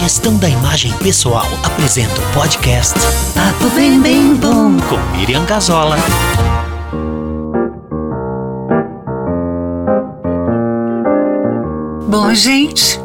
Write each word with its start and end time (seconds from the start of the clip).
Gestão 0.00 0.38
da 0.38 0.48
imagem 0.48 0.90
pessoal 0.94 1.44
apresenta 1.62 2.18
o 2.18 2.32
podcast 2.32 2.98
Papo 3.34 3.68
Bem 3.74 4.00
Bem 4.00 4.34
Bom 4.34 4.78
com 4.88 4.96
Miriam 5.14 5.44
Gazola. 5.44 5.94
Bom, 12.08 12.32
gente, 12.32 12.98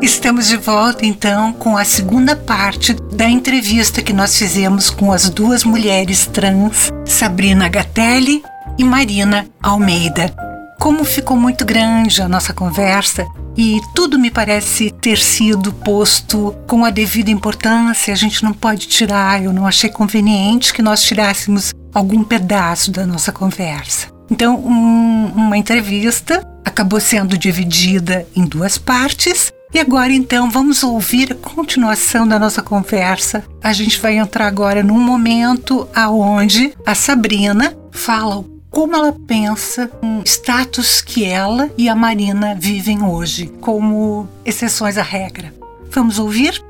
estamos 0.00 0.46
de 0.46 0.56
volta 0.56 1.04
então 1.04 1.52
com 1.54 1.76
a 1.76 1.84
segunda 1.84 2.36
parte 2.36 2.94
da 2.94 3.28
entrevista 3.28 4.00
que 4.00 4.12
nós 4.12 4.38
fizemos 4.38 4.90
com 4.90 5.10
as 5.10 5.28
duas 5.28 5.64
mulheres 5.64 6.26
trans, 6.26 6.88
Sabrina 7.04 7.68
Gatelli 7.68 8.44
e 8.78 8.84
Marina 8.84 9.44
Almeida. 9.60 10.32
Como 10.78 11.04
ficou 11.04 11.36
muito 11.36 11.64
grande 11.64 12.22
a 12.22 12.28
nossa 12.28 12.52
conversa 12.54 13.26
e 13.58 13.82
tudo 13.92 14.20
me 14.20 14.30
parece 14.30 14.92
ter 14.92 15.18
sido 15.18 15.72
posto 15.72 16.54
com 16.68 16.84
a 16.84 16.90
devida 16.90 17.28
importância, 17.28 18.14
a 18.14 18.16
gente 18.16 18.44
não 18.44 18.52
pode 18.52 18.86
tirar, 18.86 19.42
eu 19.42 19.52
não 19.52 19.66
achei 19.66 19.90
conveniente 19.90 20.72
que 20.72 20.80
nós 20.80 21.02
tirássemos 21.02 21.74
algum 21.92 22.22
pedaço 22.22 22.92
da 22.92 23.04
nossa 23.04 23.32
conversa. 23.32 24.06
Então, 24.30 24.54
um, 24.54 25.32
uma 25.34 25.58
entrevista 25.58 26.46
acabou 26.64 27.00
sendo 27.00 27.36
dividida 27.36 28.24
em 28.36 28.44
duas 28.44 28.78
partes. 28.78 29.52
E 29.74 29.78
agora 29.78 30.12
então 30.12 30.48
vamos 30.48 30.82
ouvir 30.82 31.32
a 31.32 31.34
continuação 31.34 32.26
da 32.26 32.38
nossa 32.38 32.62
conversa. 32.62 33.44
A 33.62 33.72
gente 33.72 34.00
vai 34.00 34.16
entrar 34.16 34.46
agora 34.46 34.82
num 34.82 35.00
momento 35.00 35.86
aonde 35.94 36.72
a 36.86 36.94
Sabrina 36.94 37.76
fala 37.90 38.44
como 38.70 38.94
ela 38.94 39.12
pensa 39.26 39.90
em 40.02 40.22
status 40.24 41.00
que 41.00 41.24
ela 41.24 41.70
e 41.76 41.88
a 41.88 41.94
Marina 41.94 42.54
vivem 42.54 43.02
hoje, 43.02 43.46
como 43.60 44.28
exceções 44.44 44.96
à 44.98 45.02
regra. 45.02 45.52
Vamos 45.90 46.18
ouvir? 46.18 46.62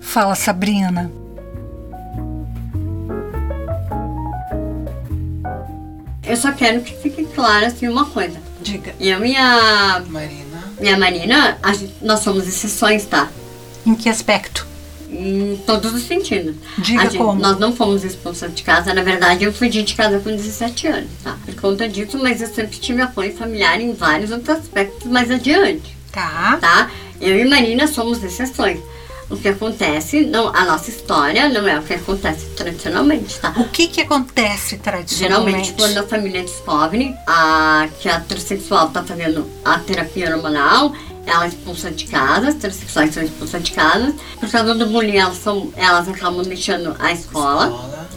Fala, 0.00 0.34
Sabrina. 0.34 1.10
Eu 6.22 6.36
só 6.36 6.52
quero 6.52 6.80
que 6.82 6.94
fique 6.94 7.24
claro 7.24 7.66
assim 7.66 7.88
uma 7.88 8.06
coisa. 8.06 8.38
Diga. 8.62 8.94
Eu 9.00 9.24
e 9.24 9.34
a 9.36 10.02
Marina. 10.08 10.40
minha 10.80 10.96
Marina, 10.98 11.58
a 11.62 11.72
gente- 11.74 11.94
nós 12.00 12.20
somos 12.20 12.46
exceções, 12.46 13.04
tá? 13.04 13.28
Em 13.84 13.94
que 13.94 14.08
aspecto? 14.08 14.66
Em 15.12 15.60
todos 15.66 15.92
os 15.92 16.02
sentidos. 16.04 16.54
Diga 16.78 17.02
gente- 17.04 17.18
como. 17.18 17.40
Nós 17.40 17.58
não 17.58 17.74
fomos 17.74 18.04
expulsas 18.04 18.54
de 18.54 18.62
casa. 18.62 18.94
Na 18.94 19.02
verdade, 19.02 19.44
eu 19.44 19.52
fugi 19.52 19.82
de 19.82 19.94
casa 19.94 20.20
com 20.20 20.30
17 20.30 20.86
anos, 20.86 21.10
tá? 21.24 21.36
Por 21.44 21.54
conta 21.56 21.88
disso, 21.88 22.16
mas 22.18 22.40
eu 22.40 22.48
sempre 22.48 22.78
tive 22.78 23.02
apoio 23.02 23.36
familiar 23.36 23.80
em 23.80 23.92
vários 23.92 24.30
outros 24.30 24.50
aspectos 24.58 25.10
mais 25.10 25.30
adiante, 25.30 25.96
Tá. 26.12 26.58
tá? 26.60 26.90
Eu 27.20 27.36
e 27.38 27.44
Marina 27.44 27.86
somos 27.86 28.22
exceções. 28.22 28.78
O 29.28 29.36
que 29.36 29.46
acontece, 29.46 30.22
não, 30.22 30.48
a 30.48 30.64
nossa 30.64 30.90
história 30.90 31.48
não 31.48 31.66
é 31.68 31.78
o 31.78 31.82
que 31.84 31.94
acontece 31.94 32.46
tradicionalmente, 32.56 33.38
tá? 33.38 33.54
O 33.58 33.68
que 33.68 33.86
que 33.86 34.00
acontece 34.00 34.76
tradicionalmente? 34.78 35.66
Geralmente, 35.68 35.72
quando 35.74 35.98
a 35.98 36.02
família 36.08 36.42
descobre 36.42 37.14
a, 37.28 37.88
que 38.00 38.08
a 38.08 38.18
transexual 38.20 38.88
está 38.88 39.04
fazendo 39.04 39.48
a 39.64 39.78
terapia 39.78 40.34
hormonal, 40.34 40.92
ela 41.26 41.44
é 41.44 41.48
expulsa 41.48 41.90
de 41.90 42.06
casa, 42.06 42.48
as 42.48 42.54
transexuais 42.54 43.12
são 43.14 43.22
expulsas 43.22 43.62
de 43.62 43.72
casa. 43.72 44.14
Por 44.38 44.50
causa 44.50 44.74
do 44.74 44.86
bullying, 44.86 45.16
elas, 45.18 45.36
são, 45.38 45.72
elas 45.76 46.08
acabam 46.08 46.42
deixando 46.42 46.96
a 46.98 47.12
escola, 47.12 47.66
Escola. 47.66 48.08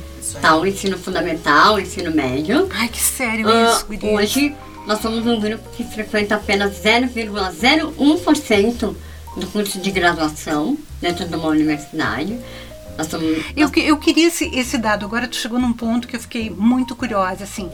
Tá? 0.42 0.56
O 0.58 0.66
ensino 0.66 0.98
fundamental, 0.98 1.76
o 1.76 1.80
ensino 1.80 2.12
médio. 2.12 2.68
Ai, 2.74 2.88
que 2.88 3.00
sério 3.00 3.48
Ah, 3.48 3.74
isso, 3.76 3.86
guria. 3.86 4.10
hoje, 4.12 4.56
nós 4.88 5.00
somos 5.02 5.26
um 5.28 5.40
grupo 5.40 5.70
que 5.76 5.84
frequenta 5.84 6.36
apenas 6.36 6.74
0,01% 6.84 8.96
do 9.38 9.48
curso 9.48 9.80
de 9.80 9.92
graduação 9.92 10.78
dentro 11.02 11.28
de 11.28 11.36
uma 11.36 11.48
universidade. 11.48 12.38
Nós 12.98 13.08
somos, 13.08 13.44
Eu, 13.56 13.70
que- 13.72 13.80
eu 13.82 13.98
queria 13.98 14.28
esse, 14.28 14.46
esse 14.56 14.78
dado. 14.78 15.04
Agora 15.06 15.28
tu 15.28 15.36
chegou 15.36 15.58
num 15.60 15.74
ponto 15.74 16.08
que 16.08 16.16
eu 16.16 16.20
fiquei 16.20 16.50
muito 16.52 16.96
curiosa, 16.96 17.44
assim. 17.44 17.70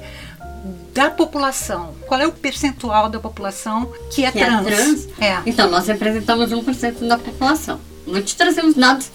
Da 0.93 1.09
população, 1.09 1.93
qual 2.07 2.19
é 2.19 2.27
o 2.27 2.31
percentual 2.31 3.09
da 3.09 3.19
população 3.19 3.91
que 4.11 4.25
é 4.25 4.31
que 4.31 4.39
é 4.39 4.45
trans? 4.45 4.65
trans. 4.65 5.07
É. 5.19 5.37
Então, 5.45 5.69
nós 5.69 5.87
representamos 5.87 6.51
1% 6.51 7.07
da 7.07 7.17
população. 7.17 7.79
Vou 8.05 8.21
te 8.21 8.35
trazer 8.35 8.63
uns 8.65 8.75
dados 8.75 9.09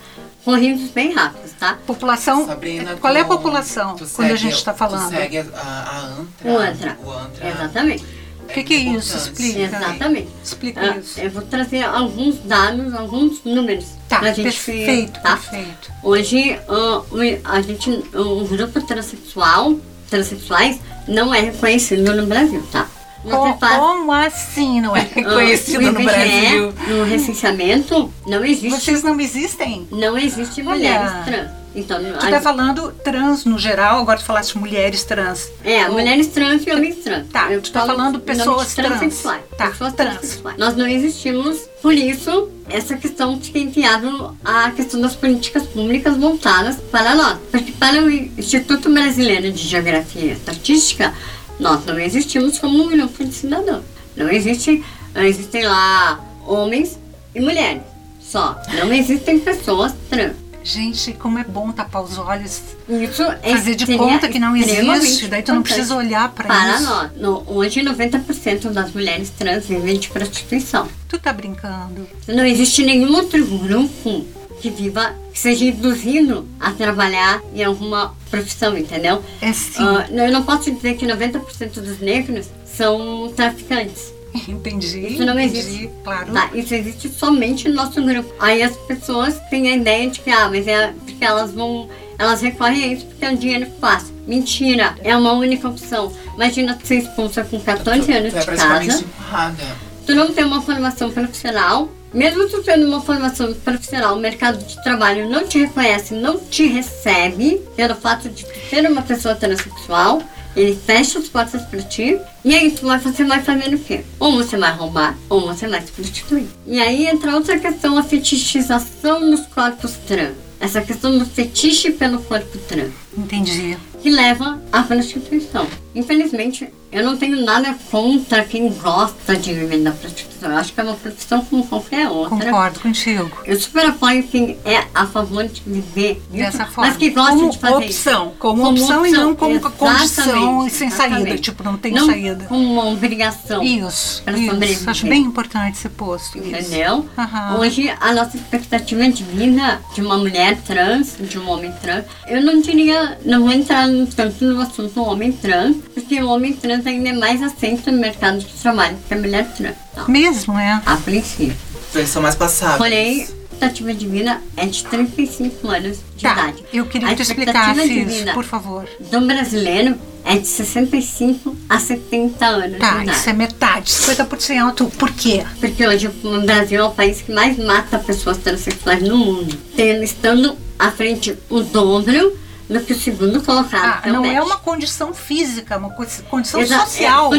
corridos 0.45 0.91
bem 0.91 1.13
rápidos, 1.13 1.53
tá? 1.59 1.79
População. 1.87 2.47
Sabrina, 2.47 2.97
qual 2.97 3.15
é 3.15 3.21
a 3.21 3.25
população 3.25 3.97
quando 4.15 4.31
a 4.31 4.37
gente 4.37 4.55
está 4.55 4.73
falando? 4.73 5.09
Tu 5.11 5.17
segue 5.17 5.39
a, 5.39 5.45
a, 5.55 6.01
ANTRA. 6.07 6.51
O 6.53 6.59
ANTRA. 6.59 6.99
O 7.05 7.11
ANTRA. 7.11 7.49
Exatamente. 7.51 8.05
O 8.45 8.47
que, 8.47 8.63
que 8.63 8.75
é 8.75 8.77
isso? 8.77 9.17
Explica. 9.17 9.59
Exatamente. 9.61 10.29
Explica 10.45 10.81
Ah, 10.81 10.97
isso. 10.99 11.19
eu 11.19 11.31
vou 11.31 11.43
trazer 11.43 11.83
alguns 11.83 12.39
dados, 12.45 12.93
alguns 12.95 13.43
números. 13.43 13.87
Tá, 14.09 14.19
pra 14.21 14.33
gente 14.35 14.45
perfeito, 14.45 15.19
tá? 15.21 15.37
perfeito. 15.37 15.93
Hoje, 16.03 16.61
o- 16.69 17.05
a 17.43 17.61
gente, 17.63 17.91
o 18.15 18.45
grupo 18.47 18.83
transexual, 18.83 19.75
transexuais, 20.15 20.81
não 21.09 21.35
é 21.35 21.41
reconhecido 21.41 22.15
no 22.15 22.27
Brasil, 22.27 22.63
tá? 22.71 22.87
Co- 23.29 23.57
faz- 23.59 23.77
Como 23.79 24.13
assim 24.13 24.81
não 24.83 24.95
é 24.95 25.01
ah, 25.01 25.09
reconhecido 25.15 25.79
o 25.79 25.93
no 25.93 26.01
IBGE, 26.01 26.05
Brasil? 26.05 26.75
No 26.89 27.05
recenseamento, 27.05 28.13
não 28.27 28.45
existe, 28.45 28.71
Vocês 28.81 29.03
não 29.03 29.19
existem? 29.19 29.89
não 29.91 30.17
existe 30.19 30.61
Olha. 30.61 30.69
mulheres 30.71 31.11
trans. 31.25 31.51
Então, 31.77 31.99
Tu 32.21 32.31
tá 32.31 32.41
falando 32.41 32.93
trans 33.03 33.45
no 33.45 33.59
geral, 33.59 33.99
agora 33.99 34.19
tu 34.19 34.25
falaste 34.25 34.57
mulheres 34.57 35.03
trans. 35.03 35.51
É, 35.65 35.89
mulheres 35.89 36.29
trans 36.29 36.65
e 36.65 36.71
homens 36.71 36.97
trans. 37.03 37.27
Tá, 37.33 37.51
Eu 37.51 37.61
tu 37.61 37.73
tá 37.73 37.85
falando 37.85 38.21
pessoas 38.21 38.73
trans. 38.75 38.89
transexuais. 38.91 39.43
Tá, 39.59 39.67
pessoas 39.71 39.93
trans. 39.95 40.19
transexuais. 40.19 40.57
Nós 40.57 40.77
não 40.77 40.87
existimos, 40.87 41.59
por 41.85 41.93
isso, 41.93 42.49
essa 42.71 42.97
questão 42.97 43.39
fica 43.39 43.59
enviado 43.59 44.35
a 44.43 44.71
questão 44.71 44.99
das 45.03 45.15
políticas 45.15 45.65
públicas 45.65 46.17
voltadas 46.17 46.77
para 46.91 47.15
nós. 47.15 47.39
Porque 47.51 47.73
para 47.73 48.03
o 48.03 48.11
Instituto 48.11 48.89
Brasileiro 48.89 49.53
de 49.53 49.63
Geografia 49.63 50.23
e 50.23 50.31
Estatística, 50.31 51.13
nós 51.61 51.85
não 51.85 51.99
existimos 51.99 52.59
como 52.59 52.85
um 52.85 52.89
grupo 52.89 53.23
de 53.23 53.35
cidadãos. 53.35 53.83
Não 54.17 54.31
existe, 54.31 54.83
existem 55.15 55.67
lá 55.67 56.25
homens 56.47 56.99
e 57.35 57.41
mulheres. 57.43 57.83
Só. 58.19 58.59
Não 58.79 58.91
existem 58.91 59.39
pessoas 59.39 59.95
trans. 60.09 60.37
Gente, 60.65 61.13
como 61.13 61.39
é 61.39 61.45
bom 61.45 61.71
tapar 61.73 62.03
os 62.03 62.17
olhos, 62.17 62.63
Isso 62.89 63.23
é 63.43 63.53
fazer 63.53 63.75
de 63.75 63.85
seria 63.85 63.99
conta 63.99 64.29
que 64.29 64.39
não 64.39 64.57
existe, 64.57 65.29
daí 65.29 65.43
tu 65.43 65.53
não 65.55 65.63
precisa 65.63 65.95
olhar 65.95 66.31
pra 66.33 66.47
para 66.47 66.75
isso. 66.77 66.85
nós. 66.85 67.11
No- 67.19 67.43
hoje, 67.47 67.83
90% 67.83 68.71
das 68.71 68.91
mulheres 68.93 69.29
trans 69.29 69.67
vivem 69.67 69.99
de 69.99 70.09
prostituição. 70.09 70.89
Tu 71.07 71.19
tá 71.19 71.35
brincando? 71.35 72.09
Não 72.27 72.47
existe 72.47 72.83
nenhum 72.83 73.15
outro 73.15 73.45
grupo 73.47 74.25
que 74.63 74.71
viva, 74.71 75.15
que 75.31 75.39
seja 75.39 75.67
induzido 75.67 76.49
a 76.59 76.71
trabalhar 76.73 77.43
em 77.55 77.63
alguma 77.63 78.15
profissão, 78.31 78.79
entendeu? 78.79 79.23
É 79.43 79.53
sim. 79.53 79.75
Ah, 79.85 80.07
eu 80.11 80.33
não 80.33 80.45
posso 80.45 80.71
dizer 80.71 80.95
que 80.97 81.05
90% 81.07 81.75
dos 81.83 82.01
negros 82.01 82.47
são 82.65 83.31
traficantes. 83.37 84.14
Entendi. 84.49 85.07
Isso 85.07 85.25
não 85.25 85.39
entendi, 85.39 85.59
existe. 85.59 85.91
Claro. 86.03 86.33
Tá? 86.33 86.51
Isso 86.55 86.75
existe 86.75 87.09
somente 87.09 87.69
no 87.69 87.75
nosso 87.75 88.03
grupo. 88.03 88.33
Aí 88.41 88.63
as 88.63 88.77
pessoas 88.77 89.39
têm 89.51 89.71
a 89.71 89.77
ideia 89.77 90.11
de 90.11 90.21
que, 90.21 90.31
ah, 90.31 90.49
mas 90.49 90.67
é 90.67 90.93
porque 91.05 91.25
elas 91.25 91.53
vão. 91.53 91.89
Elas 92.19 92.41
recorrem 92.43 92.85
a 92.85 92.87
isso 92.89 93.07
porque 93.07 93.25
é 93.25 93.31
um 93.31 93.37
dinheiro 93.37 93.67
fácil. 93.81 94.15
Mentira, 94.27 94.95
é 95.03 95.17
uma 95.17 95.33
única 95.33 95.69
opção. 95.69 96.13
Imagina 96.35 96.75
tu 96.81 96.87
ser 96.87 96.97
expulsa 96.99 97.45
com 97.45 97.61
14 97.61 98.13
anos 98.13 98.33
Tu 98.33 98.37
é 98.39 98.41
de 98.41 98.47
casa, 98.57 99.01
empurrada. 99.03 99.65
tu 100.07 100.15
não 100.15 100.33
tem 100.33 100.45
uma 100.45 100.63
formação 100.63 101.11
profissional, 101.11 101.89
mesmo 102.13 102.49
tu 102.49 102.63
tendo 102.63 102.87
uma 102.87 103.01
formação 103.01 103.53
profissional, 103.53 104.17
o 104.17 104.21
mercado 104.21 104.65
de 104.65 104.83
trabalho 104.85 105.29
não 105.29 105.47
te 105.47 105.59
reconhece, 105.59 106.15
não 106.15 106.39
te 106.39 106.67
recebe 106.67 107.61
pelo 107.77 107.95
fato 107.97 108.29
de 108.29 108.45
tu 108.45 108.69
ser 108.71 108.89
uma 108.91 109.03
pessoa 109.03 109.35
transexual. 109.35 110.23
Ele 110.57 110.77
fecha 110.77 111.19
as 111.19 111.29
portas 111.29 111.63
pra 111.63 111.83
ti. 111.83 112.19
E 112.45 112.55
aí 112.55 112.71
tu 112.71 112.87
vai, 112.87 112.99
você 112.99 113.25
vai 113.25 113.43
fazendo 113.43 113.75
o 113.75 113.79
quê? 113.79 114.05
Ou 114.19 114.33
você 114.37 114.57
vai 114.57 114.73
roubar, 114.73 115.17
ou 115.29 115.41
você 115.47 115.67
vai 115.67 115.81
se 115.81 115.93
prostituir. 115.93 116.47
E 116.67 116.81
aí 116.81 117.07
entra 117.07 117.35
outra 117.35 117.59
questão, 117.59 117.99
a 117.99 118.03
fetichização 118.03 119.31
dos 119.31 119.47
corpos 119.47 119.93
trans. 120.07 120.35
Essa 120.61 120.81
questão 120.81 121.19
do 121.19 121.27
fetiche 121.27 121.91
pelo 121.91 122.23
corpo 122.23 122.57
trans 122.59 122.93
Entendi. 123.17 123.77
que 124.03 124.09
leva 124.09 124.63
à 124.73 124.83
prostituição. 124.83 125.67
Infelizmente, 125.95 126.69
eu 126.91 127.05
não 127.05 127.17
tenho 127.17 127.45
nada 127.45 127.75
contra 127.91 128.45
quem 128.45 128.69
gosta 128.73 129.37
de 129.37 129.53
viver 129.55 129.79
da 129.79 129.91
prostituição. 129.93 130.51
Eu 130.51 130.59
acho 130.59 130.73
que 130.73 130.81
é 130.81 130.85
uma 130.85 130.95
profissão 130.95 131.45
como 131.45 131.67
qualquer 131.67 132.09
outra. 132.09 132.37
Concordo 132.37 132.81
contigo. 132.81 133.31
Eu 133.45 133.59
super 133.59 133.87
apoio 133.87 134.23
quem 134.25 134.59
é 134.65 134.85
a 134.95 135.07
favor 135.07 135.45
de 135.47 135.63
viver 135.67 136.21
Dessa 136.31 136.67
forma. 136.67 136.91
mas 136.91 136.97
que 136.97 137.11
gosta 137.11 137.33
como 137.37 137.51
de 137.51 137.59
fazer 137.59 137.75
opção, 137.87 138.27
isso. 138.29 138.37
como, 138.39 138.69
opção, 138.71 139.07
e 139.07 139.11
não 139.11 139.35
como 139.35 139.55
exatamente, 139.57 139.79
condição 139.79 140.67
e 140.67 140.71
sem 140.71 140.91
saída. 140.91 141.17
exatamente. 141.17 141.43
Tipo, 141.43 141.63
não 141.65 141.77
tem 141.77 141.93
não 141.93 142.07
saída. 142.07 142.45
como 142.47 142.73
uma 142.73 142.87
obrigação. 142.91 143.63
Isso, 143.63 144.23
Pra 144.23 144.37
isso. 144.37 144.51
sobreviver. 144.51 144.89
Acho 144.91 145.07
bem 145.07 145.23
importante 145.23 145.79
ser 145.79 145.89
posto. 145.91 146.39
Entendeu? 146.39 147.07
Aham. 147.17 147.59
Hoje, 147.59 147.93
a 148.01 148.13
nossa 148.13 148.37
expectativa 148.37 149.09
de 149.09 149.23
vida 149.25 149.81
de 149.95 150.01
uma 150.03 150.17
mulher 150.19 150.59
trans, 150.63 151.17
de 151.21 151.39
um 151.39 151.49
homem 151.49 151.73
trans, 151.81 152.05
eu 152.27 152.43
não 152.43 152.61
diria, 152.61 153.19
não 153.25 153.41
vou 153.43 153.53
entrar 153.53 153.87
no- 153.89 154.07
tanto 154.07 154.45
no 154.45 154.61
assunto 154.61 154.93
do 154.95 155.03
homem 155.05 155.33
trans, 155.33 155.77
porque 155.93 156.21
o 156.23 156.29
homem 156.29 156.53
trans 156.53 156.87
ainda 156.87 157.09
é 157.09 157.13
mais 157.13 157.43
aceito 157.43 157.91
no 157.91 157.99
mercado 157.99 158.39
de 158.39 158.47
trabalho 158.47 158.97
que 159.07 159.15
a 159.15 159.17
mulher 159.17 159.47
trans. 159.57 159.75
Tá? 159.95 160.05
Mesmo, 160.09 160.59
é? 160.59 160.81
A 160.85 160.97
princípio. 160.97 161.57
Eles 161.95 162.09
são 162.11 162.21
mais 162.23 162.35
passáveis. 162.35 162.79
Porém, 162.79 163.21
expectativa 163.23 163.95
de 163.95 164.07
vida 164.09 164.41
é 164.57 164.67
de 164.67 164.85
35 164.85 165.69
anos 165.69 165.99
de 166.17 166.23
Tá, 166.23 166.33
idade. 166.33 166.65
eu 166.73 166.87
queria 166.87 167.09
que 167.11 167.17
tu 167.17 167.23
explicasse 167.23 167.89
de 167.89 168.01
isso, 168.01 168.33
por 168.35 168.45
favor. 168.45 168.85
do 168.99 169.21
brasileiro 169.21 169.97
é 170.25 170.39
de 170.39 170.47
65 170.49 171.57
a 171.69 171.79
70 171.79 172.45
anos 172.47 172.73
de 172.73 172.79
Tá, 172.79 173.03
idade. 173.03 173.17
isso 173.19 173.31
é 173.31 173.33
metade, 173.33 173.91
50%. 173.93 174.91
Por 174.99 175.13
quê? 175.13 175.45
Porque 175.61 175.87
hoje 175.87 176.09
o 176.09 176.41
Brasil 176.43 176.81
é 176.81 176.85
o 176.85 176.91
país 176.91 177.21
que 177.23 177.31
mais 177.33 177.57
mata 177.59 177.99
pessoas 177.99 178.39
transexuais 178.39 179.03
no 179.03 179.17
mundo, 179.17 179.57
tendo, 179.77 180.03
estando 180.03 180.57
à 180.79 180.91
frente 180.91 181.37
o 181.49 181.61
dobro 181.61 182.37
do 182.69 182.81
que 182.81 182.93
o 182.93 182.99
segundo 182.99 183.43
colocado. 183.43 183.85
Ah, 183.99 184.01
que 184.03 184.09
o 184.11 184.13
não 184.13 184.25
é 184.25 184.41
uma 184.43 184.57
condição 184.57 185.13
física, 185.13 185.75
é 185.75 185.77
uma 185.77 185.91
co- 185.91 186.07
condição 186.31 186.61
Exa- 186.61 186.81
social. 186.81 187.27
É, 187.35 187.39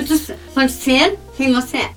pode, 0.53 0.71
ser 0.71 1.17
quem 1.35 1.51
você 1.51 1.77
é. 1.77 1.89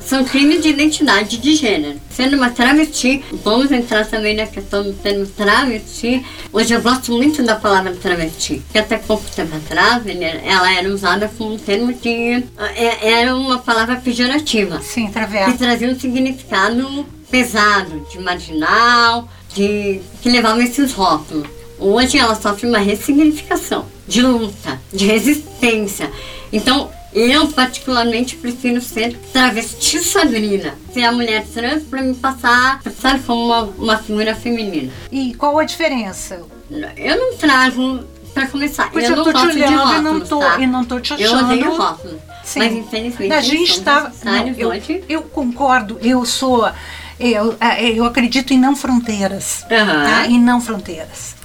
São 0.00 0.24
crimes 0.24 0.62
de 0.62 0.68
identidade 0.68 1.38
de 1.38 1.54
gênero. 1.54 1.98
Sendo 2.10 2.36
uma 2.36 2.50
travesti, 2.50 3.24
vamos 3.44 3.70
entrar 3.72 4.04
também 4.06 4.36
na 4.36 4.46
questão 4.46 4.82
do 4.82 4.92
termo 4.92 5.24
travesti. 5.26 6.24
Hoje 6.52 6.74
eu 6.74 6.82
gosto 6.82 7.12
muito 7.12 7.42
da 7.42 7.56
palavra 7.56 7.94
travesti, 7.94 8.60
que 8.70 8.78
até 8.78 8.98
pouco 8.98 9.24
tempo 9.30 9.56
atrás 9.56 10.02
ela 10.44 10.72
era 10.74 10.88
usada 10.92 11.30
como 11.38 11.54
um 11.54 11.58
termo 11.58 11.92
de. 11.92 12.44
é- 12.76 13.12
Era 13.20 13.34
uma 13.36 13.58
palavra 13.58 13.96
pejorativa 13.96 14.80
Sim, 14.82 15.06
que 15.06 15.12
travessa. 15.12 15.56
trazia 15.56 15.88
um 15.88 15.98
significado 15.98 17.06
pesado, 17.30 18.06
de 18.10 18.18
marginal, 18.18 19.26
de 19.54 20.00
que 20.20 20.28
levava 20.28 20.62
esses 20.62 20.92
rótulos. 20.92 21.46
Hoje 21.82 22.16
ela 22.16 22.34
sofre 22.34 22.68
uma 22.68 22.78
ressignificação, 22.78 23.86
de 24.06 24.22
luta, 24.22 24.80
de 24.92 25.04
resistência. 25.06 26.10
Então, 26.52 26.90
eu 27.12 27.48
particularmente 27.48 28.36
prefiro 28.36 28.80
ser 28.80 29.16
travesti 29.32 29.98
Sabrina, 29.98 30.74
ser 30.94 31.02
a 31.04 31.12
mulher 31.12 31.44
trans 31.52 31.82
para 31.82 32.00
me 32.02 32.14
passar, 32.14 32.80
passar 32.82 33.18
como 33.20 33.46
uma, 33.46 33.62
uma 33.78 33.98
figura 33.98 34.34
feminina. 34.34 34.92
E 35.10 35.34
qual 35.34 35.58
a 35.58 35.64
diferença? 35.64 36.40
Eu 36.96 37.18
não 37.18 37.36
trago, 37.36 38.00
para 38.32 38.46
começar, 38.46 38.88
Pois 38.92 39.04
eu, 39.10 39.16
eu 39.16 39.24
tô 39.24 39.32
te 39.32 39.38
olhando 39.46 39.94
e 39.94 40.00
não 40.00 40.20
tô- 40.20 40.38
tá? 40.38 40.58
e 40.60 40.66
não 40.66 40.84
tô 40.84 41.00
te 41.00 41.10
Eu 41.20 41.32
odeio 41.36 41.66
achando- 41.66 41.76
rótulos. 41.76 42.20
Sim. 42.44 42.58
Mas 42.60 42.72
infelizmente 42.72 43.32
A 43.32 43.40
gente 43.40 43.70
está. 43.72 44.10
eu, 44.56 44.68
hoje. 44.70 45.04
eu 45.08 45.22
concordo, 45.22 45.98
eu 46.02 46.24
sou. 46.24 46.68
Eu, 47.20 47.54
eh, 47.60 47.90
eu 47.92 48.04
acredito 48.04 48.52
em 48.52 48.58
não 48.58 48.74
fronteiras. 48.74 49.64
Aham. 49.70 50.04
Tá? 50.04 50.26
Em 50.26 50.40
não 50.40 50.60
fronteiras. 50.60 51.36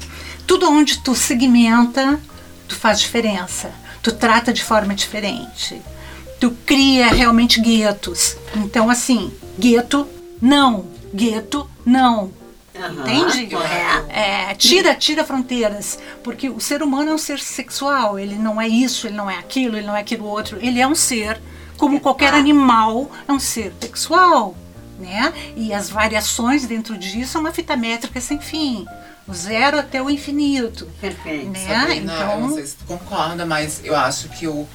Tudo 0.47 0.69
onde 0.71 0.99
tu 0.99 1.13
segmenta, 1.13 2.19
tu 2.67 2.75
faz 2.75 2.99
diferença. 2.99 3.71
Tu 4.01 4.11
trata 4.13 4.53
de 4.53 4.63
forma 4.63 4.95
diferente. 4.95 5.81
Tu 6.39 6.51
cria 6.65 7.07
realmente 7.07 7.59
guetos. 7.59 8.37
Então, 8.55 8.89
assim, 8.89 9.31
gueto, 9.59 10.07
não. 10.41 10.87
Gueto, 11.13 11.69
não. 11.85 12.31
Aham, 12.79 13.01
Entende? 13.01 13.47
correto. 13.47 14.05
É, 14.09 14.53
tira, 14.55 14.95
tira 14.95 15.25
fronteiras, 15.25 15.97
porque 16.23 16.49
o 16.49 16.59
ser 16.59 16.83
humano 16.83 17.11
é 17.11 17.13
um 17.13 17.17
ser 17.17 17.39
sexual, 17.39 18.19
ele 18.19 18.35
não 18.35 18.61
é 18.61 18.67
isso, 18.67 19.07
ele 19.07 19.15
não 19.15 19.29
é 19.29 19.37
aquilo, 19.37 19.77
ele 19.77 19.87
não 19.87 19.95
é 19.95 20.01
aquilo 20.01 20.25
outro, 20.25 20.59
ele 20.61 20.79
é 20.79 20.87
um 20.87 20.93
ser, 20.93 21.41
como 21.77 21.99
qualquer 21.99 22.33
animal, 22.33 23.09
é 23.27 23.33
um 23.33 23.39
ser 23.39 23.73
sexual, 23.81 24.55
né? 24.99 25.33
E 25.55 25.73
as 25.73 25.89
variações 25.89 26.65
dentro 26.65 26.97
disso 26.97 27.37
é 27.37 27.41
uma 27.41 27.51
fita 27.51 27.75
métrica 27.75 28.21
sem 28.21 28.39
fim, 28.39 28.85
o 29.27 29.33
zero 29.33 29.77
até 29.79 30.01
o 30.01 30.09
infinito, 30.09 30.87
Perfeito. 31.01 31.49
né? 31.51 31.67
Sabrina, 31.67 32.13
eu 32.13 32.27
não 32.27 32.35
Então, 32.45 32.55
sei 32.55 32.65
se 32.65 32.75
tu 32.75 32.85
concorda, 32.85 33.45
mas 33.45 33.81
eu 33.83 33.95
acho 33.95 34.29
que 34.29 34.47
o, 34.47 34.65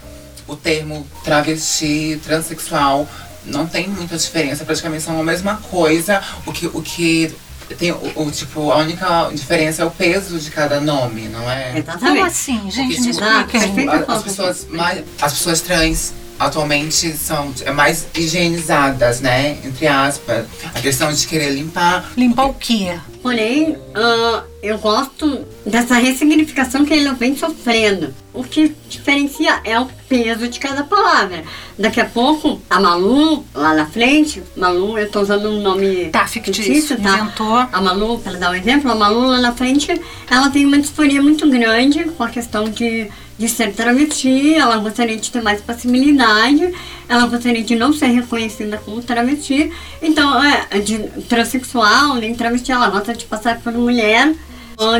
o 0.47 0.57
termo 0.57 1.07
travesti, 1.25 2.21
transexual, 2.23 3.09
não 3.45 3.67
tem 3.67 3.89
muita 3.89 4.17
diferença, 4.17 4.65
praticamente 4.65 5.03
são 5.03 5.19
a 5.19 5.25
mesma 5.25 5.57
coisa. 5.57 6.23
O 6.47 6.53
que, 6.53 6.67
o 6.67 6.83
que 6.83 7.35
tem 7.79 7.91
o, 7.91 7.97
o, 8.17 8.31
tipo, 8.31 8.71
a 8.71 8.77
única 8.77 9.31
diferença 9.33 9.83
é 9.83 9.85
o 9.85 9.91
peso 9.91 10.39
de 10.39 10.51
cada 10.51 10.81
nome, 10.81 11.29
não 11.29 11.51
é? 11.51 11.79
Exatamente. 11.79 12.13
como 12.17 12.25
assim, 12.27 12.71
gente, 12.71 13.01
me 13.01 13.13
tipo, 13.13 13.25
Ah, 13.25 13.47
explica 13.55 14.13
as 14.13 14.23
pessoas 14.23 14.67
mais, 14.69 15.03
as 15.21 15.33
pessoas 15.33 15.61
trans 15.63 16.13
atualmente 16.39 17.13
são 17.17 17.53
é, 17.65 17.71
mais 17.73 18.07
higienizadas, 18.15 19.21
né? 19.21 19.59
Entre 19.65 19.87
aspas. 19.87 20.47
A 20.75 20.81
questão 20.81 21.13
de 21.13 21.27
querer 21.27 21.51
limpar. 21.51 22.13
Limpar 22.17 22.47
o 22.47 22.55
quê? 22.55 22.99
Porém, 23.23 23.77
ah, 23.95 24.43
eu 24.63 24.79
gosto 24.79 25.47
dessa 25.65 25.95
ressignificação 25.95 26.85
que 26.85 26.93
ele 26.93 27.13
vem 27.15 27.37
sofrendo. 27.37 28.13
O 28.35 28.43
que 28.43 28.75
diferencia 28.89 29.61
é 29.65 29.79
o 29.79 29.87
peso 30.09 30.49
de 30.49 30.59
cada 30.59 30.83
palavra. 30.83 31.45
Daqui 31.79 32.01
a 32.01 32.05
pouco, 32.05 32.61
a 32.69 32.81
Malu, 32.81 33.45
lá 33.55 33.75
na 33.75 33.87
frente, 33.87 34.43
Malu, 34.57 34.99
eu 34.99 35.09
tô 35.11 35.21
usando 35.21 35.51
um 35.51 35.61
nome 35.63 36.07
Tá, 36.11 36.27
fictício, 36.27 37.01
tá? 37.01 37.19
inventou. 37.19 37.55
A 37.73 37.81
Malu, 37.81 38.19
para 38.19 38.33
dar 38.39 38.51
um 38.51 38.55
exemplo, 38.55 38.91
a 38.91 38.95
Malu 38.95 39.27
lá 39.27 39.41
na 39.41 39.53
frente, 39.53 40.01
ela 40.29 40.51
tem 40.51 40.67
uma 40.67 40.79
disforia 40.79 41.23
muito 41.23 41.49
grande 41.49 42.05
com 42.05 42.25
a 42.25 42.29
questão 42.29 42.65
de, 42.69 43.09
de 43.39 43.49
ser 43.49 43.73
travesti, 43.73 44.55
ela 44.55 44.77
gostaria 44.77 45.17
de 45.17 45.31
ter 45.31 45.43
mais 45.43 45.61
possibilidade, 45.61 46.73
ela 47.09 47.27
gostaria 47.27 47.63
de 47.63 47.75
não 47.75 47.93
ser 47.93 48.07
reconhecida 48.09 48.79
como 48.85 49.03
travesti, 49.03 49.73
então, 50.01 50.43
é, 50.45 50.79
de 50.79 50.99
transexual, 51.29 52.17
nem 52.17 52.35
travesti, 52.35 52.71
ela 52.71 52.89
gosta 52.91 53.15
de 53.15 53.25
passar 53.25 53.59
por 53.61 53.73
mulher 53.73 54.33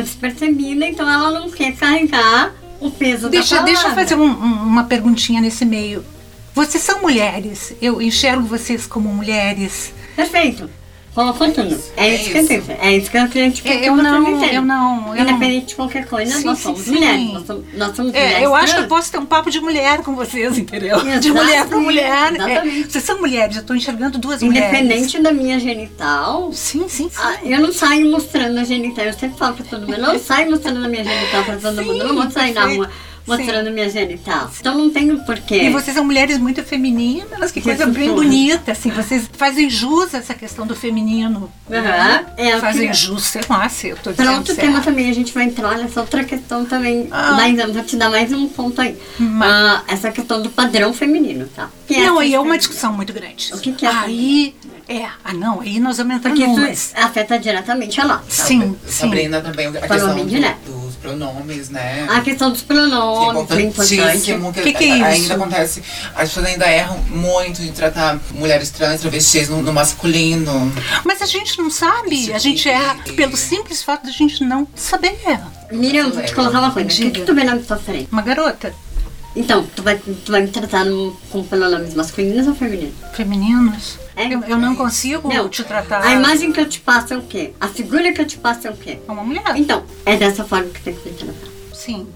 despercebida, 0.01 0.85
então 0.85 1.09
ela 1.09 1.31
não 1.39 1.49
quer 1.49 1.73
carregar 1.75 2.53
o 2.79 2.89
peso 2.89 3.29
Deixa, 3.29 3.55
da 3.55 3.61
palavra. 3.61 3.73
deixa 3.73 3.87
eu 3.87 3.95
fazer 3.95 4.15
um- 4.15 4.33
uma 4.67 4.83
perguntinha 4.85 5.41
nesse 5.41 5.65
meio. 5.65 6.03
Vocês 6.53 6.83
são 6.83 7.01
mulheres, 7.01 7.73
eu 7.81 8.01
enxergo 8.01 8.43
vocês 8.43 8.85
como 8.85 9.09
mulheres. 9.13 9.93
Perfeito. 10.15 10.69
Colocou 11.13 11.51
tudo. 11.51 11.79
É, 11.95 12.07
É 12.07 12.15
isso 12.15 12.31
que 12.31 12.37
eu 12.37 12.41
isso. 12.41 12.47
tenho. 12.47 12.77
É 12.81 12.97
isso 12.97 13.11
que 13.11 13.17
eu 13.17 13.27
queria 13.27 13.51
te 13.51 13.61
É, 13.67 13.71
pedir 13.71 13.85
eu 13.87 13.95
não- 13.95 14.03
eu 14.15 14.61
não- 14.63 15.15
eu 15.15 15.23
não- 15.25 15.33
Independente 15.33 15.65
de 15.67 15.75
qualquer 15.75 16.07
coisa, 16.07 16.37
Sim, 16.39 16.43
nós 16.45 16.57
sim, 16.57 16.63
somos 16.63 16.81
sim. 16.81 16.91
mulheres. 16.91 17.33
Nós 17.33 17.45
somos, 17.45 17.63
nós 17.75 17.95
somos 17.95 18.13
É, 18.15 18.19
mulheres 18.23 18.43
eu 18.43 18.55
acho 18.55 18.73
que 18.75 18.81
eu 18.81 18.87
posso 18.87 19.11
ter 19.11 19.17
um 19.19 19.25
papo 19.25 19.51
de 19.51 19.59
mulher 19.59 19.99
com 20.01 20.15
vocês, 20.15 20.57
entendeu? 20.57 20.99
De 21.03 21.09
Exato, 21.29 21.33
mulher 21.35 21.67
para 21.67 21.79
mulher. 21.79 22.33
É, 22.39 22.83
vocês 22.89 23.03
são 23.03 23.19
mulheres, 23.19 23.55
eu 23.57 23.61
estou 23.61 23.75
enxergando 23.75 24.17
duas 24.17 24.41
mulheres. 24.41 24.69
Independente 24.69 25.21
da 25.21 25.31
minha 25.31 25.59
genital, 25.59 26.51
Sim, 26.51 26.89
sim, 26.89 27.09
sim. 27.09 27.21
ah, 27.21 27.35
eu 27.43 27.59
não 27.59 27.71
saio 27.71 28.09
mostrando 28.09 28.59
a 28.59 28.63
genital. 28.63 29.05
Eu 29.05 29.13
sempre 29.13 29.37
falo 29.37 29.55
pra 29.55 29.65
todo 29.65 29.81
mundo, 29.81 29.93
eu 29.93 30.01
não 30.01 30.19
saio 30.19 30.49
mostrando 30.49 30.83
a 30.83 30.87
minha 30.89 31.03
genital 31.03 31.43
pra 31.43 31.57
todo 31.57 31.83
mundo. 31.85 31.99
Eu 32.01 32.07
não 32.07 32.15
vou 32.23 32.31
sair 32.31 32.53
na 32.53 32.65
rua 32.65 32.89
mostrando 33.27 33.67
a 33.67 33.71
minha 33.71 33.89
genital. 33.89 34.49
Então 34.59 34.77
não 34.77 34.89
tenho 34.89 35.17
porquê. 35.25 35.63
E 35.63 35.69
vocês 35.69 35.95
são 35.95 36.03
mulheres 36.03 36.37
muito 36.37 36.63
femininas, 36.63 37.51
que 37.51 37.61
coisa 37.61 37.85
bem 37.85 38.09
tudo. 38.09 38.21
bonita, 38.23 38.71
assim, 38.71 38.89
vocês 38.89 39.29
fazem 39.37 39.69
jus 39.69 40.13
a 40.13 40.17
essa 40.19 40.33
questão 40.33 40.65
do 40.67 40.75
feminino. 40.75 41.51
Aham, 41.71 42.25
é 42.37 42.55
o 42.57 42.59
fazem 42.59 42.87
que- 42.89 42.93
jus, 42.93 43.23
sei 43.23 43.41
lá 43.49 43.67
se 43.69 43.87
eu 43.89 43.95
tô 43.97 44.11
Para 44.11 44.23
dizendo 44.25 44.37
outro 44.37 44.55
certo. 44.55 44.67
tema 44.67 44.81
também, 44.81 45.09
a 45.09 45.13
gente 45.13 45.33
vai 45.33 45.45
entrar 45.45 45.77
nessa 45.77 46.01
outra 46.01 46.23
questão 46.23 46.65
também. 46.65 47.07
Ah. 47.11 47.31
Mais, 47.33 47.57
eu 47.57 47.71
vou 47.73 47.83
te 47.83 47.95
dar 47.95 48.09
mais 48.09 48.31
um 48.31 48.47
ponto 48.47 48.81
aí. 48.81 48.97
Mas- 49.19 49.53
Ah, 49.53 49.83
essa 49.87 50.11
questão 50.11 50.41
do 50.41 50.49
padrão 50.49 50.93
feminino, 50.93 51.47
tá? 51.55 51.69
Que 51.87 51.97
Não, 51.97 52.13
essa 52.15 52.21
aí 52.21 52.33
é 52.33 52.39
uma 52.39 52.57
discussão 52.57 52.93
muito 52.93 53.13
grande. 53.13 53.51
O 53.53 53.59
que 53.59 53.71
que 53.71 53.85
é 53.85 53.89
Aí, 53.89 54.55
é, 54.87 55.05
ah 55.23 55.33
não, 55.33 55.61
aí 55.61 55.79
nós 55.79 55.97
vamos 55.97 56.15
entrar 56.15 56.31
Porque 56.31 56.45
isso 56.45 56.91
afeta 56.95 57.39
diretamente 57.39 57.99
a 58.01 58.05
nós. 58.05 58.21
Sim, 58.27 58.75
sim. 58.85 58.91
Sabrina 58.91 59.39
também, 59.41 59.67
a 59.67 59.71
questão 59.71 60.15
do- 60.15 60.25
direto. 60.25 60.57
dos 60.71 60.82
pronomes, 61.03 61.69
né? 61.69 62.07
A 62.09 62.21
questão 62.21 62.49
dos 62.49 62.61
pronomes, 62.61 63.51
é 63.51 63.61
importante. 63.61 63.95
importantíssimo. 63.95 64.53
Que 64.53 64.73
que 64.73 64.83
é 64.85 64.95
isso? 64.95 65.03
Ainda 65.05 65.35
acontece, 65.35 65.83
as 66.15 66.29
pessoas 66.29 66.45
ainda 66.45 66.65
erram 66.65 66.97
muito 67.09 67.61
de 67.61 67.71
tratar 67.71 68.17
mulheres 68.31 68.69
trans, 68.69 69.01
travestis 69.01 69.49
no, 69.49 69.61
no 69.61 69.73
masculino. 69.73 70.71
Mas 71.03 71.21
a 71.21 71.25
gente 71.25 71.57
não 71.57 71.69
sabe, 71.69 72.31
a 72.31 72.39
gente 72.39 72.69
erra 72.69 72.95
pelo 73.17 73.35
simples 73.35 73.83
fato 73.83 74.03
de 74.03 74.09
a 74.09 74.13
gente 74.13 74.43
não 74.43 74.65
saber. 74.75 75.19
Miriam, 75.71 76.09
vou 76.09 76.23
te 76.23 76.33
colocar 76.33 76.59
uma 76.59 76.71
coisa. 76.71 76.87
O 76.87 76.91
que, 76.91 77.11
que 77.11 77.21
tu 77.21 77.35
vê 77.35 77.43
na 77.43 77.57
tua 77.57 77.77
frente? 77.77 78.07
Uma 78.11 78.21
garota, 78.21 78.73
Então, 79.35 79.65
tu 79.75 79.81
vai, 79.81 79.97
tu 79.97 80.31
vai 80.31 80.41
me 80.41 80.47
tratar 80.49 80.85
com 81.31 81.43
pronomes 81.43 81.95
masculinos 81.95 82.47
ou 82.47 82.53
femininos? 82.53 82.93
femininos, 83.13 83.97
É. 84.15 84.31
eu, 84.33 84.43
eu 84.43 84.57
não 84.59 84.75
consigo 84.75 85.27
Não. 85.27 85.49
te 85.49 85.63
tratar 85.63 86.03
A 86.03 86.13
imagem 86.13 86.51
que 86.51 86.59
eu 86.59 86.69
te 86.69 86.79
passo 86.79 87.15
é 87.15 87.17
o 87.17 87.23
quê? 87.23 87.51
A 87.59 87.67
figura 87.67 88.11
que 88.13 88.21
eu 88.21 88.25
te 88.27 88.37
passo 88.37 88.67
é 88.67 88.71
o 88.71 88.75
quê? 88.75 88.99
como 89.07 89.19
uma 89.21 89.25
mulher. 89.27 89.43
Então, 89.55 89.83
é 90.05 90.15
dessa 90.17 90.43
forma 90.43 90.69
que 90.69 90.81
tem 90.83 90.93
que 90.93 91.09
me 91.09 91.15
tratar. 91.15 91.47
Sim. 91.73 92.07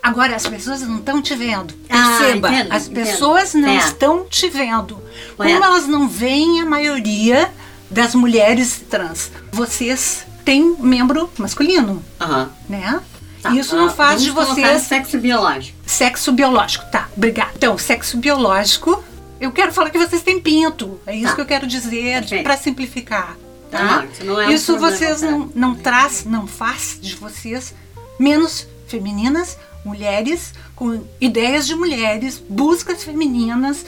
Agora, 0.00 0.36
as 0.36 0.46
pessoas 0.46 0.82
não 0.82 0.98
estão 0.98 1.20
te 1.22 1.34
vendo. 1.34 1.74
Ah, 1.90 2.18
Perceba, 2.18 2.48
entendo, 2.50 2.72
as 2.72 2.86
entendo. 2.88 3.04
pessoas 3.06 3.54
não 3.54 3.68
É. 3.70 3.76
estão 3.78 4.24
te 4.28 4.48
vendo. 4.50 5.02
Como 5.36 5.48
É. 5.48 5.52
elas 5.52 5.86
não 5.88 6.06
veem 6.08 6.60
a 6.60 6.66
maioria 6.66 7.50
das 7.90 8.14
mulheres 8.14 8.82
trans, 8.88 9.30
vocês 9.50 10.24
têm 10.44 10.76
membro 10.78 11.30
masculino, 11.38 12.04
Aham. 12.20 12.50
né? 12.68 13.00
Tá, 13.44 13.50
Isso 13.54 13.76
não 13.76 13.86
ah, 13.88 13.90
faz 13.90 14.22
de 14.22 14.30
vocês 14.30 14.82
sexo 14.82 15.18
biológico. 15.18 15.76
sexo 15.86 16.32
biológico. 16.32 16.86
Tá, 16.90 17.08
obrigada. 17.14 17.50
Então, 17.54 17.76
sexo 17.76 18.16
biológico, 18.16 19.04
eu 19.38 19.52
quero 19.52 19.70
falar 19.70 19.90
que 19.90 19.98
vocês 19.98 20.22
têm 20.22 20.40
pinto. 20.40 20.98
É 21.06 21.14
isso 21.14 21.28
Tá. 21.28 21.34
que 21.34 21.40
eu 21.42 21.46
quero 21.46 21.66
dizer 21.66 22.24
para 22.42 22.56
simplificar. 22.56 23.36
Tá, 23.70 23.78
Tá? 23.78 24.04
isso 24.10 24.24
não 24.24 24.40
é 24.40 24.46
um 24.46 24.50
isso 24.50 24.72
problema, 24.72 24.96
vocês 24.96 25.20
tá? 25.20 25.30
não, 25.30 25.50
não 25.54 25.74
traz, 25.74 26.24
não 26.24 26.46
faz 26.46 26.98
de 27.02 27.14
vocês 27.16 27.74
menos 28.18 28.66
femininas, 28.86 29.58
mulheres 29.84 30.54
com 30.74 31.02
ideias 31.20 31.66
de 31.66 31.74
mulheres, 31.74 32.42
buscas 32.48 33.04
femininas, 33.04 33.84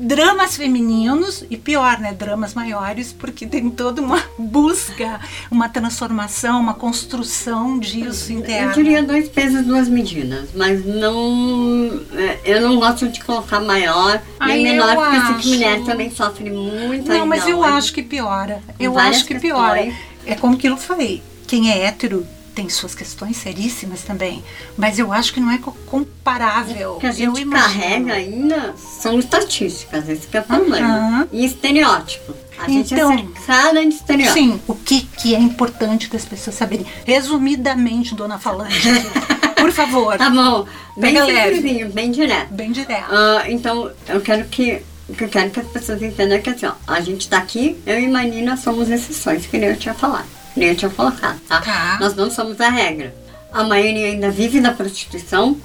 dramas 0.00 0.56
femininos 0.56 1.44
e 1.50 1.56
pior, 1.56 1.98
né, 1.98 2.12
dramas 2.12 2.54
maiores, 2.54 3.12
porque 3.12 3.46
tem 3.46 3.68
toda 3.68 4.00
uma 4.00 4.22
busca, 4.38 5.20
uma 5.50 5.68
transformação, 5.68 6.60
uma 6.60 6.74
construção 6.74 7.78
disso 7.78 8.32
Eu 8.32 8.38
interna. 8.38 8.72
diria 8.72 9.02
dois 9.02 9.28
pesos, 9.28 9.64
duas 9.66 9.88
medidas, 9.88 10.50
mas 10.54 10.84
não. 10.84 12.00
é, 12.14 12.38
Eu 12.44 12.60
não 12.60 12.76
gosto 12.78 13.08
de 13.08 13.20
colocar 13.24 13.60
maior 13.60 14.22
nem 14.40 14.50
Ai, 14.50 14.62
menor, 14.62 14.90
eu 14.90 14.96
porque 15.00 15.16
eu 15.16 15.20
acho. 15.20 15.38
que 15.38 15.48
mulher 15.48 15.84
também 15.84 16.10
sofre 16.10 16.50
muito. 16.50 17.08
Não, 17.08 17.26
mas 17.26 17.40
ainda 17.44 17.50
eu 17.50 17.64
acho 17.64 17.92
que 17.92 18.02
piora. 18.02 18.62
Eu 18.78 18.98
acho 18.98 19.24
que 19.24 19.38
piora. 19.38 19.82
questões. 19.82 19.98
É 20.26 20.34
como 20.34 20.56
que 20.56 20.68
eu 20.68 20.76
falei. 20.76 21.22
Quem 21.46 21.70
é 21.72 21.84
hétero 21.86 22.26
tem 22.58 22.68
suas 22.68 22.92
questões 22.92 23.36
seríssimas 23.36 24.02
também, 24.02 24.42
mas 24.76 24.98
eu 24.98 25.12
acho 25.12 25.32
que 25.32 25.38
não 25.38 25.48
é 25.48 25.58
co- 25.58 25.76
comparável. 25.86 26.94
O 26.96 26.98
que 26.98 27.06
a 27.06 27.10
eu 27.10 27.14
gente 27.36 27.44
carrega 27.46 28.14
ainda 28.14 28.74
são 28.76 29.16
estatísticas, 29.16 30.08
esse 30.08 30.26
que 30.26 30.36
é 30.36 30.40
o 30.40 30.42
problema. 30.42 30.88
Aham. 30.88 31.28
E 31.30 31.44
estereótipo. 31.44 32.34
A 32.58 32.68
gente 32.68 32.92
Então, 32.94 33.12
é 33.12 33.16
cercada 33.16 33.80
de 33.80 33.94
estereótipo. 33.94 34.34
Sim, 34.36 34.60
o 34.66 34.74
que, 34.74 35.02
que 35.02 35.36
é 35.36 35.38
importante 35.38 36.10
das 36.10 36.24
pessoas 36.24 36.56
saberem. 36.56 36.84
Resumidamente, 37.04 38.12
dona 38.16 38.40
Falante, 38.40 38.88
por 39.56 39.70
favor, 39.70 40.16
Tá 40.18 40.28
bom, 40.28 40.66
bem 40.96 41.14
simplesinho, 41.16 41.90
bem 41.90 42.10
direto. 42.10 42.52
bem 42.52 42.72
direto. 42.72 43.06
Ah, 43.08 43.44
então, 43.48 43.88
eu 44.08 44.20
quero 44.20 44.44
que. 44.46 44.82
O 45.08 45.14
que 45.14 45.22
eu 45.24 45.28
quero 45.28 45.50
que 45.50 45.60
as 45.60 45.68
pessoas 45.68 46.02
entendam 46.02 46.36
é 46.36 46.40
que 46.40 46.50
assim, 46.50 46.66
ó, 46.66 46.72
a 46.86 47.00
gente 47.00 47.28
tá 47.28 47.38
aqui, 47.38 47.78
eu 47.86 47.98
e 48.00 48.08
Marina 48.08 48.56
somos 48.58 48.90
exceções, 48.90 49.46
que 49.46 49.56
nem 49.56 49.70
eu 49.70 49.76
tinha 49.76 49.94
falado, 49.94 50.26
nem 50.58 50.68
eu 50.68 50.76
tinha 50.76 50.90
colocado, 50.90 51.40
tá? 51.48 51.60
Tá. 51.60 51.96
Nós 52.00 52.14
não 52.14 52.30
somos 52.30 52.60
a 52.60 52.68
regra. 52.68 53.14
A 53.52 53.64
maioria 53.64 54.08
ainda 54.08 54.30
vive 54.30 54.60
da 54.60 54.72
prostituição, 54.72 55.56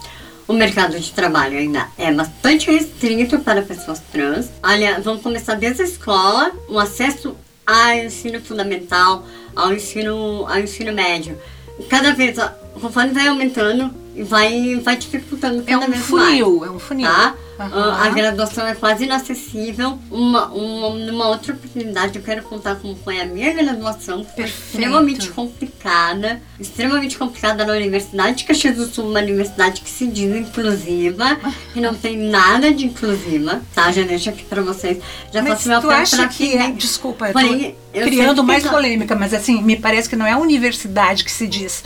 o 0.47 0.53
mercado 0.53 0.99
de 0.99 1.11
trabalho 1.11 1.57
ainda 1.57 1.87
é 1.97 2.11
bastante 2.11 2.71
restrito 2.71 3.39
para 3.39 3.61
pessoas 3.61 4.01
trans. 4.11 4.49
Aliás, 4.61 5.03
vamos 5.03 5.21
começar 5.21 5.55
desde 5.55 5.81
a 5.81 5.85
escola, 5.85 6.51
o 6.67 6.79
acesso 6.79 7.35
ao 7.65 7.95
ensino 7.95 8.41
fundamental, 8.41 9.25
ao 9.55 9.73
ensino, 9.73 10.45
ao 10.47 10.59
ensino 10.59 10.93
médio. 10.93 11.37
Cada 11.89 12.13
vez, 12.13 12.37
conforme 12.79 13.13
vai 13.13 13.27
aumentando, 13.27 13.93
vai, 14.23 14.79
vai 14.83 14.95
dificultando 14.97 15.61
É 15.65 15.71
cada 15.73 15.85
um 15.85 15.89
vez 15.89 16.09
mais 16.09 16.25
funil, 16.35 16.65
é 16.65 16.69
um 16.69 16.79
funil. 16.79 17.07
tá? 17.07 17.35
Ah, 17.59 18.05
A 18.05 18.09
graduação 18.09 18.65
é 18.65 18.73
quase 18.73 19.03
inacessível. 19.05 19.97
Uma, 20.09 20.47
uma, 20.47 20.89
numa 20.89 21.27
outra 21.29 21.53
oportunidade, 21.53 22.17
eu 22.17 22.23
quero 22.23 22.41
contar 22.43 22.75
como 22.77 22.95
foi 22.95 23.21
a 23.21 23.25
minha 23.25 23.53
graduação, 23.53 24.19
que 24.23 24.25
foi 24.33 24.43
Perfeito. 24.43 24.65
extremamente 24.65 25.29
complicada. 25.29 26.41
Extremamente 26.59 27.17
complicada 27.17 27.63
na 27.63 27.73
Universidade 27.73 28.37
de 28.37 28.43
Caxias 28.45 28.75
do 28.75 28.87
Sul, 28.87 29.07
uma 29.09 29.19
universidade 29.19 29.81
que 29.81 29.89
se 29.89 30.07
diz 30.07 30.35
inclusiva, 30.35 31.37
que 31.73 31.79
não 31.79 31.93
tem 31.93 32.17
nada 32.17 32.73
de 32.73 32.85
inclusiva, 32.87 33.61
tá? 33.73 33.91
Já 33.91 34.01
deixo 34.01 34.29
aqui 34.29 34.43
pra 34.43 34.61
vocês. 34.61 34.97
Já 35.31 35.41
Mas 35.41 35.53
faço 35.53 35.69
meu 35.69 35.81
tu 35.81 35.89
acha 35.91 36.27
que 36.27 36.37
quem 36.49 36.59
é. 36.59 36.71
Desculpa, 36.71 37.27
eu 37.27 37.33
Porém, 37.33 37.75
tô 37.93 37.99
eu 37.99 38.07
criando 38.07 38.43
mais 38.43 38.65
polêmica, 38.67 39.15
mas 39.15 39.33
assim, 39.33 39.61
me 39.61 39.75
parece 39.77 40.09
que 40.09 40.15
não 40.15 40.25
é 40.25 40.31
a 40.31 40.37
universidade 40.39 41.23
que 41.23 41.31
se 41.31 41.47
diz. 41.47 41.83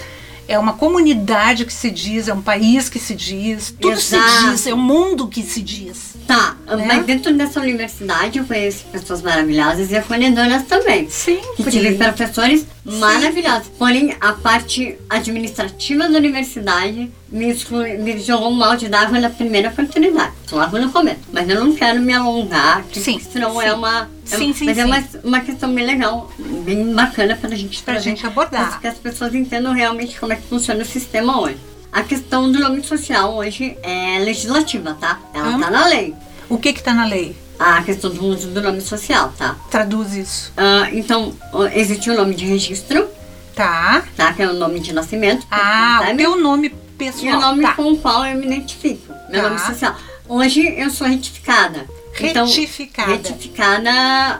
É 0.47 0.57
uma 0.57 0.73
comunidade 0.73 1.65
que 1.65 1.73
se 1.73 1.91
diz, 1.91 2.27
é 2.27 2.33
um 2.33 2.41
país 2.41 2.87
que 2.89 2.99
se 2.99 3.13
diz, 3.13 3.73
tudo 3.79 3.99
se 3.99 4.15
Exato. 4.15 4.51
diz, 4.51 4.67
é 4.67 4.73
o 4.73 4.77
mundo 4.77 5.27
que 5.27 5.43
se 5.43 5.61
diz. 5.61 6.15
Tá, 6.25 6.55
Né? 6.67 6.83
mas 6.85 7.05
dentro 7.05 7.33
dessa 7.33 7.59
universidade 7.61 8.37
eu 8.39 8.45
conheci 8.45 8.83
pessoas 8.91 9.21
maravilhosas 9.21 9.89
e 9.91 9.95
acolhedoras 9.95 10.63
também. 10.63 11.09
Sim, 11.09 11.39
que 11.55 11.63
tive 11.71 11.95
professores 11.95 12.65
maravilhosos. 12.83 13.69
Porém, 13.77 14.13
a 14.19 14.33
parte 14.33 14.97
administrativa 15.09 16.09
da 16.09 16.17
universidade 16.17 17.09
me, 17.29 17.49
exclui, 17.49 17.97
me 17.97 18.19
jogou 18.19 18.51
um 18.51 18.57
balde 18.57 18.87
d'água 18.89 19.19
na 19.19 19.29
primeira 19.29 19.69
oportunidade. 19.69 20.33
Logo 20.51 20.77
no 20.77 20.91
começo. 20.91 21.19
Mas 21.31 21.49
eu 21.49 21.63
não 21.63 21.73
quero 21.73 22.01
me 22.01 22.13
alongar, 22.13 22.83
que 22.91 22.99
Sim, 22.99 23.19
senão 23.19 23.53
sim. 23.59 23.65
é 23.65 23.73
uma. 23.73 24.09
Sim, 24.27 24.53
sim, 24.53 24.65
mas 24.65 24.77
é 24.77 24.85
uma, 24.85 25.03
uma 25.23 25.39
questão 25.41 25.73
bem 25.73 25.85
legal, 25.85 26.31
bem 26.39 26.93
bacana 26.93 27.35
pra 27.35 27.49
gente 27.55 27.81
Pra 27.83 27.93
trazer, 27.93 28.09
gente 28.09 28.25
abordar. 28.25 28.69
para 28.71 28.79
que 28.79 28.87
as 28.87 28.97
pessoas 28.97 29.33
entendam 29.33 29.73
realmente 29.73 30.19
como 30.19 30.33
é 30.33 30.35
que 30.35 30.43
funciona 30.47 30.81
o 30.81 30.85
sistema 30.85 31.39
hoje. 31.41 31.57
A 31.91 32.03
questão 32.03 32.51
do 32.51 32.59
nome 32.59 32.83
social 32.83 33.33
hoje 33.35 33.77
é 33.81 34.19
legislativa, 34.19 34.95
tá? 34.99 35.19
Ela 35.33 35.49
Hum. 35.49 35.59
tá 35.59 35.71
na 35.71 35.87
lei. 35.87 36.13
O 36.49 36.57
que 36.57 36.73
que 36.73 36.83
tá 36.83 36.93
na 36.93 37.05
lei? 37.05 37.35
A 37.57 37.81
questão 37.81 38.09
do 38.11 38.23
uso 38.25 38.49
do 38.49 38.61
nome 38.61 38.81
social, 38.81 39.33
tá? 39.37 39.55
Traduz 39.71 40.13
isso. 40.13 40.53
Ah, 40.55 40.87
então, 40.91 41.33
existe 41.73 42.09
o 42.09 42.15
nome 42.15 42.35
de 42.35 42.45
registro, 42.45 43.07
Tá. 43.55 44.03
tá? 44.15 44.31
Que 44.33 44.43
é 44.43 44.47
o 44.49 44.53
nome 44.53 44.79
de 44.79 44.93
nascimento. 44.93 45.47
Ah, 45.49 46.01
tá? 46.05 46.13
o 46.13 46.17
teu 46.17 46.37
nome 46.39 46.69
pessoal. 46.97 47.25
E 47.25 47.35
o 47.35 47.39
nome 47.39 47.63
tá. 47.63 47.73
com 47.73 47.91
o 47.93 47.97
qual 47.97 48.23
eu 48.25 48.37
me 48.37 48.45
identifico. 48.45 49.11
Meu 49.31 49.41
Tá. 49.41 49.49
nome 49.49 49.59
social. 49.61 49.95
Hoje 50.29 50.61
eu 50.77 50.89
sou 50.91 51.07
retificada. 51.07 51.87
Então, 52.19 52.45
Retificada. 52.45 53.11
retificada. 53.11 53.91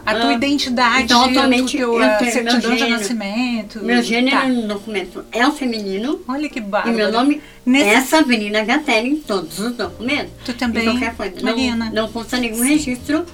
A 0.06 0.16
tua 0.16 0.30
ah, 0.30 0.34
identidade, 0.34 1.04
então, 1.04 1.26
atualmente, 1.26 1.78
teu, 1.78 1.94
eu 1.94 2.00
meu 2.00 2.32
certidão 2.32 2.76
de 2.76 2.88
nascimento. 2.88 3.80
Meu 3.84 4.02
gênero 4.02 4.38
Tá. 4.38 4.48
no 4.48 4.68
documento 4.68 5.24
é 5.32 5.48
o 5.48 5.52
feminino. 5.52 6.20
Olha 6.28 6.50
que 6.50 6.60
E 6.60 6.62
bárbaro. 6.62 6.96
meu 6.96 7.12
nome 7.12 7.42
Nesse- 7.66 7.90
é 7.90 8.02
Sabrina 8.02 8.64
Gatelli 8.64 9.10
em 9.10 9.18
todos 9.18 9.60
os 9.60 9.74
documentos. 9.74 10.32
Tu 10.46 10.54
também, 10.54 10.84
Em 10.84 10.92
qualquer 10.92 11.16
coisa. 11.16 11.36
Marina. 11.44 11.86
Não, 11.86 12.04
não 12.04 12.12
consta 12.12 12.38
nenhum 12.38 12.62
registro 12.64 13.26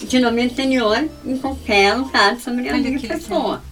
de 0.00 0.18
nome 0.18 0.42
anterior 0.42 1.08
em 1.24 1.36
qualquer 1.38 1.94
lugar 1.94 2.36
sobre 2.38 2.68
a 2.68 2.74
minha 2.74 2.98
que 2.98 3.06
pessoa. 3.08 3.62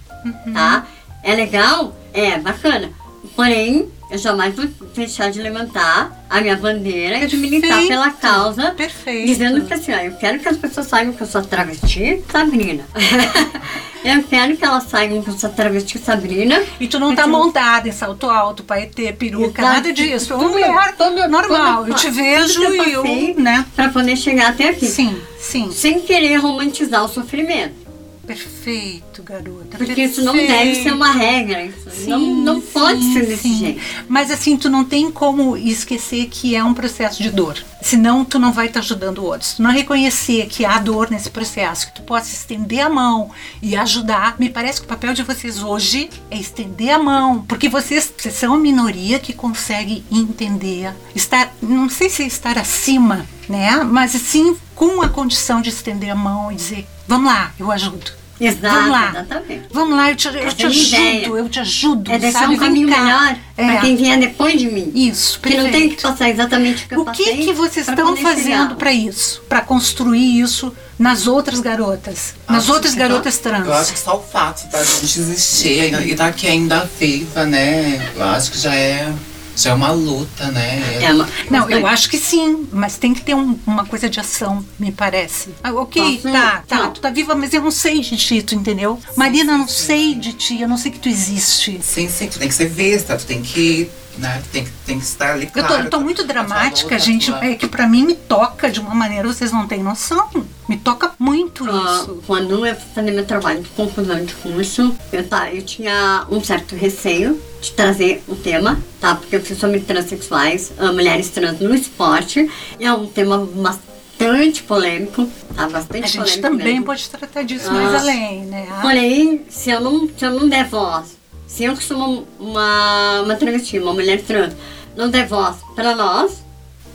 Tá? 0.52 0.86
É 1.22 1.34
legal? 1.34 1.96
É, 2.12 2.38
bacana. 2.38 2.90
Porém, 3.34 3.88
eu 4.10 4.18
jamais 4.18 4.54
vou 4.54 4.66
deixar 4.94 5.30
de 5.30 5.40
levantar 5.42 6.24
a 6.30 6.40
minha 6.40 6.56
bandeira 6.56 7.18
e 7.18 7.26
de 7.26 7.36
militar 7.36 7.68
Perfeito. 7.68 7.88
pela 7.88 8.10
causa. 8.10 8.70
Perfeito. 8.72 9.26
Dizendo 9.26 9.64
que 9.64 9.74
assim, 9.74 9.92
ó, 9.92 9.96
eu 9.98 10.12
quero 10.12 10.38
que 10.38 10.48
as 10.48 10.56
pessoas 10.56 10.86
saibam 10.86 11.12
que 11.12 11.22
eu 11.22 11.26
sou 11.26 11.42
travesti, 11.42 12.22
Sabrina. 12.30 12.84
eu 14.04 14.22
quero 14.22 14.56
que 14.56 14.64
elas 14.64 14.84
saibam 14.84 15.22
que 15.22 15.30
eu 15.30 15.38
sou 15.38 15.50
travesti, 15.50 15.98
Sabrina. 15.98 16.62
E 16.78 16.86
tu 16.86 16.98
não 17.00 17.14
tá 17.14 17.26
montada 17.26 17.88
em 17.88 17.92
salto 17.92 18.28
alto, 18.30 18.62
paetê, 18.62 19.12
peruca, 19.12 19.60
Exato. 19.60 19.74
nada 19.76 19.92
disso. 19.92 20.34
É 20.34 20.36
Tudo- 20.36 20.50
mulher 20.50 20.94
tudo- 20.96 21.28
normal. 21.28 21.78
tudo- 21.84 21.90
eu 21.90 21.94
te 21.96 22.10
vejo 22.10 22.62
eu 22.62 22.74
e 22.74 22.92
eu, 22.92 23.02
passei 23.02 23.34
né? 23.34 23.66
Pra 23.74 23.88
poder 23.88 24.16
chegar 24.16 24.50
até 24.50 24.68
aqui. 24.68 24.86
Sim, 24.86 25.20
sim. 25.38 25.70
Sem 25.72 26.00
querer 26.00 26.36
romantizar 26.36 27.04
o 27.04 27.08
sofrimento. 27.08 27.85
Perfeito, 28.26 29.22
garota. 29.22 29.78
Porque 29.78 30.02
isso 30.02 30.22
não 30.22 30.34
deve 30.34 30.82
ser 30.82 30.92
uma 30.92 31.12
regra. 31.12 31.64
Isso 31.64 32.10
não, 32.10 32.18
não 32.18 32.60
pode 32.60 33.00
sim, 33.00 33.12
ser 33.12 33.26
desse 33.26 33.42
sim. 33.42 33.58
jeito. 33.58 33.80
Mas 34.08 34.32
assim, 34.32 34.56
tu 34.56 34.68
não 34.68 34.84
tem 34.84 35.10
como 35.12 35.56
esquecer 35.56 36.26
que 36.26 36.56
é 36.56 36.64
um 36.64 36.74
processo 36.74 37.22
de 37.22 37.30
dor. 37.30 37.56
Senão, 37.80 38.24
tu 38.24 38.38
não 38.40 38.52
vai 38.52 38.66
estar 38.66 38.80
ajudando 38.80 39.24
outros. 39.24 39.54
Tu 39.54 39.62
não 39.62 39.70
reconhecer 39.70 40.46
que 40.46 40.64
há 40.64 40.76
dor 40.78 41.08
nesse 41.08 41.30
processo, 41.30 41.86
que 41.86 41.94
tu 41.94 42.02
possa 42.02 42.34
estender 42.34 42.80
a 42.80 42.90
mão 42.90 43.30
e 43.62 43.76
ajudar. 43.76 44.34
Me 44.40 44.50
parece 44.50 44.80
que 44.80 44.86
o 44.86 44.88
papel 44.88 45.14
de 45.14 45.22
vocês 45.22 45.62
hoje 45.62 46.10
é 46.28 46.36
estender 46.36 46.90
a 46.90 46.98
mão. 46.98 47.42
Porque 47.42 47.68
vocês, 47.68 48.12
vocês 48.16 48.34
são 48.34 48.54
a 48.54 48.58
minoria 48.58 49.20
que 49.20 49.32
consegue 49.32 50.04
entender. 50.10 50.92
Estar, 51.14 51.54
não 51.62 51.88
sei 51.88 52.10
se 52.10 52.24
estar 52.24 52.58
acima, 52.58 53.24
né? 53.48 53.76
Mas 53.84 54.16
assim, 54.16 54.56
com 54.76 55.02
a 55.02 55.08
condição 55.08 55.60
de 55.60 55.70
estender 55.70 56.10
a 56.10 56.14
mão 56.14 56.52
e 56.52 56.54
dizer, 56.54 56.86
vamos 57.08 57.32
lá, 57.32 57.50
eu 57.58 57.72
ajudo. 57.72 58.12
Exato, 58.38 58.74
Vamos 58.74 58.90
lá. 58.90 59.08
exatamente. 59.12 59.62
Vamos 59.72 59.96
lá, 59.96 60.10
eu 60.10 60.16
te, 60.16 60.28
eu 60.28 60.52
te 60.52 60.62
é 60.64 60.66
ajudo, 60.66 60.86
ideia. 60.88 61.26
eu 61.26 61.48
te 61.48 61.58
ajudo. 61.60 62.12
É 62.12 62.18
deixar 62.18 62.40
sabe? 62.40 62.54
um 62.54 62.58
caminho 62.58 62.86
cá. 62.90 63.00
melhor 63.02 63.36
É. 63.56 63.64
pra 63.64 63.76
quem 63.80 63.96
vier 63.96 64.18
depois 64.18 64.60
de 64.60 64.66
mim. 64.70 64.92
Isso, 64.94 65.40
Que 65.40 65.56
não 65.56 65.70
tem 65.70 65.88
que 65.88 66.02
passar 66.02 66.28
exatamente 66.28 66.84
o 66.84 66.88
que 66.88 66.94
eu 66.96 67.00
O 67.00 67.04
passei. 67.06 67.24
que 67.24 67.44
que 67.46 67.52
vocês 67.54 67.88
estão 67.88 68.14
fazendo 68.14 68.76
para 68.76 68.92
isso? 68.92 69.40
Para 69.48 69.62
construir 69.62 70.38
isso 70.38 70.70
nas 70.98 71.26
outras 71.26 71.60
garotas? 71.60 72.34
Nas 72.46 72.64
Acho 72.64 72.72
outras 72.74 72.92
que 72.92 72.98
garotas 72.98 73.38
trans? 73.38 73.66
Eu 73.66 73.72
acho 73.72 73.94
que 73.94 73.98
só 73.98 74.18
o 74.18 74.22
fato 74.22 74.70
da 74.70 74.84
gente 74.84 75.18
existir 75.18 75.94
e 76.06 76.14
tá 76.14 76.26
aqui 76.26 76.46
ainda 76.46 76.86
viva, 77.00 77.46
né? 77.46 78.06
Eu 78.14 78.22
acho 78.22 78.50
que 78.52 78.58
já 78.58 78.74
é, 78.74 79.10
já 79.56 79.70
é 79.70 79.74
uma 79.74 79.90
luta, 79.90 80.50
né? 80.50 81.02
É 81.02 81.12
uma, 81.12 81.28
Não, 81.50 81.68
eu 81.70 81.86
acho 81.86 82.08
que 82.10 82.18
sim, 82.18 82.66
mas 82.72 82.96
tem 82.98 83.12
que 83.14 83.22
ter 83.22 83.34
um- 83.34 83.58
uma 83.66 83.84
coisa 83.86 84.08
de 84.08 84.20
ação, 84.20 84.64
me 84.78 84.92
parece. 84.92 85.50
Ah, 85.64 85.72
ok, 85.72 86.02
Posso? 86.20 86.30
tá, 86.32 86.62
tá, 86.68 86.76
Não. 86.76 86.92
tu 86.92 87.00
tá 87.00 87.10
viva, 87.10 87.34
mas 87.34 87.52
eu 87.54 87.62
não 87.62 87.70
sei 87.70 88.00
de 88.00 88.16
ti, 88.16 88.42
tu 88.42 88.54
entendeu? 88.54 89.00
Marina, 89.16 89.52
eu 89.52 89.58
não 89.58 89.68
sei 89.68 90.14
de 90.14 90.32
ti, 90.34 90.60
eu 90.60 90.68
não 90.68 90.76
sei 90.76 90.90
que 90.92 90.98
tu 90.98 91.08
existe. 91.08 91.80
Sim, 91.82 92.08
sim, 92.08 92.28
tu 92.28 92.38
tem 92.38 92.48
que 92.48 92.54
ser 92.54 92.68
vista, 92.68 93.16
tu 93.16 93.24
tem 93.26 93.42
que, 93.42 93.88
né? 94.18 94.40
Tu 94.44 94.48
tem, 94.50 94.64
que- 94.64 94.70
tem 94.84 94.98
que 94.98 95.04
estar 95.04 95.32
ali 95.32 95.46
Eu 95.54 95.62
tô, 95.62 95.68
claro. 95.68 95.84
eu 95.84 95.90
tô 95.90 96.00
muito 96.00 96.22
a 96.22 96.24
tua 96.24 96.32
dramática, 96.34 96.98
gente. 96.98 97.32
É 97.40 97.54
que 97.54 97.66
pra 97.66 97.86
mim 97.86 98.04
me 98.04 98.14
toca 98.14 98.70
de 98.70 98.80
uma 98.80 98.94
maneira, 98.94 99.26
vocês 99.26 99.50
não 99.52 99.66
têm 99.66 99.82
noção. 99.82 100.28
Me 100.68 100.76
toca 100.76 101.12
muito 101.18 101.64
Ah, 101.70 102.00
isso. 102.02 102.22
quando 102.26 102.66
eu 102.66 102.74
fazia 102.94 103.12
meu 103.12 103.24
trabalho 103.24 103.62
de 103.62 103.68
conclusão 103.70 104.24
de 104.24 104.34
curso, 104.34 104.96
eu, 105.12 105.26
tá, 105.26 105.52
eu 105.54 105.62
tinha 105.62 106.26
um 106.28 106.42
certo 106.42 106.74
receio 106.74 107.40
de 107.60 107.70
trazer 107.72 108.22
o 108.26 108.34
tema, 108.34 108.76
tá? 109.00 109.14
Porque 109.14 109.36
eu 109.36 109.40
fiz 109.40 109.58
sobre 109.58 109.78
transexuais, 109.80 110.72
ah, 110.78 110.92
mulheres 110.92 111.30
trans 111.30 111.60
no 111.60 111.72
esporte. 111.74 112.50
E 112.80 112.84
é 112.84 112.92
um 112.92 113.06
tema 113.06 113.38
bastante 113.38 114.64
polêmico, 114.64 115.28
tá? 115.54 115.68
Bastante 115.68 116.04
A 116.04 116.24
gente 116.24 116.40
também 116.40 116.66
mesmo. 116.66 116.84
pode 116.86 117.08
tratar 117.10 117.42
disso 117.42 117.68
Ah. 117.68 117.72
mais 117.72 117.94
além, 118.02 118.44
né? 118.46 118.66
Porém, 118.82 119.42
se 119.48 119.70
eu 119.70 119.80
não, 119.80 120.08
se 120.08 120.24
eu 120.24 120.32
não 120.32 120.48
der 120.48 120.64
voz, 120.68 121.16
se 121.46 121.62
eu 121.62 121.76
que 121.76 121.84
sou 121.84 121.96
uma, 121.96 122.24
uma, 122.40 123.20
uma 123.22 123.36
travesti, 123.36 123.78
uma 123.78 123.92
mulher 123.94 124.20
trans, 124.22 124.52
não 124.96 125.08
der 125.10 125.28
voz 125.28 125.56
pra 125.76 125.94
nós, 125.94 126.42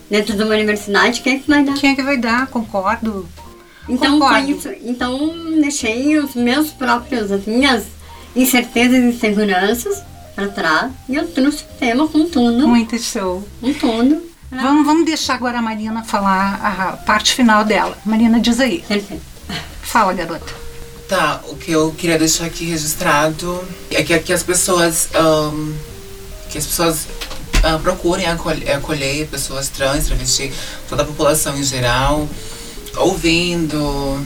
dentro 0.09 0.35
de 0.35 0.43
uma 0.43 0.53
universidade, 0.55 1.21
quem 1.21 1.35
é 1.35 1.39
que 1.39 1.47
vai 1.49 1.63
dar? 1.63 1.73
Quem 1.75 1.91
é 1.91 1.95
que 1.95 2.03
vai 2.03 2.17
dar? 2.17 2.47
Concordo. 2.47 3.25
Então, 3.89 4.19
Concordo. 4.19 4.45
foi 4.45 4.51
isso. 4.51 4.69
então 4.83 5.59
deixei 5.59 6.17
os 6.19 6.35
meus 6.35 6.69
próprios, 6.69 7.31
as 7.31 7.45
minhas 7.45 7.83
incertezas 8.35 8.97
e 8.99 9.07
inseguranças 9.07 10.01
para 10.35 10.47
trás 10.47 10.91
e 11.09 11.15
eu 11.15 11.27
trouxe 11.27 11.63
o 11.63 11.77
tema 11.79 12.07
com 12.07 12.25
tudo, 12.29 12.67
Muito 12.67 12.97
show. 12.99 13.45
com 13.59 13.73
tudo. 13.73 14.21
pra- 14.49 14.61
Vamos, 14.61 14.85
vamos 14.85 15.05
deixar 15.05 15.33
agora 15.35 15.59
a 15.59 15.61
Marina 15.61 16.03
falar 16.03 16.55
a 16.63 16.97
parte 16.97 17.33
final 17.33 17.63
dela. 17.65 17.97
Marina, 18.05 18.39
diz 18.39 18.59
aí. 18.59 18.83
Perfeito. 18.87 19.23
Fala, 19.81 20.13
garota. 20.13 20.53
Tá, 21.09 21.41
o 21.49 21.55
que 21.57 21.71
eu 21.71 21.91
queria 21.97 22.17
deixar 22.17 22.45
aqui 22.45 22.63
registrado 22.65 23.61
é 23.89 24.01
que, 24.03 24.17
que 24.19 24.31
as 24.31 24.43
pessoas. 24.43 25.09
ahn, 25.13 25.73
que 26.49 26.57
as 26.57 26.65
pessoas 26.65 27.07
ah, 27.63 27.77
procurem 27.81 28.25
acolher, 28.27 28.71
acolher 28.71 29.27
pessoas 29.27 29.67
trans, 29.69 30.05
travesti, 30.07 30.51
toda 30.87 31.03
a 31.03 31.05
população 31.05 31.57
em 31.57 31.63
geral, 31.63 32.27
ouvindo, 32.97 34.25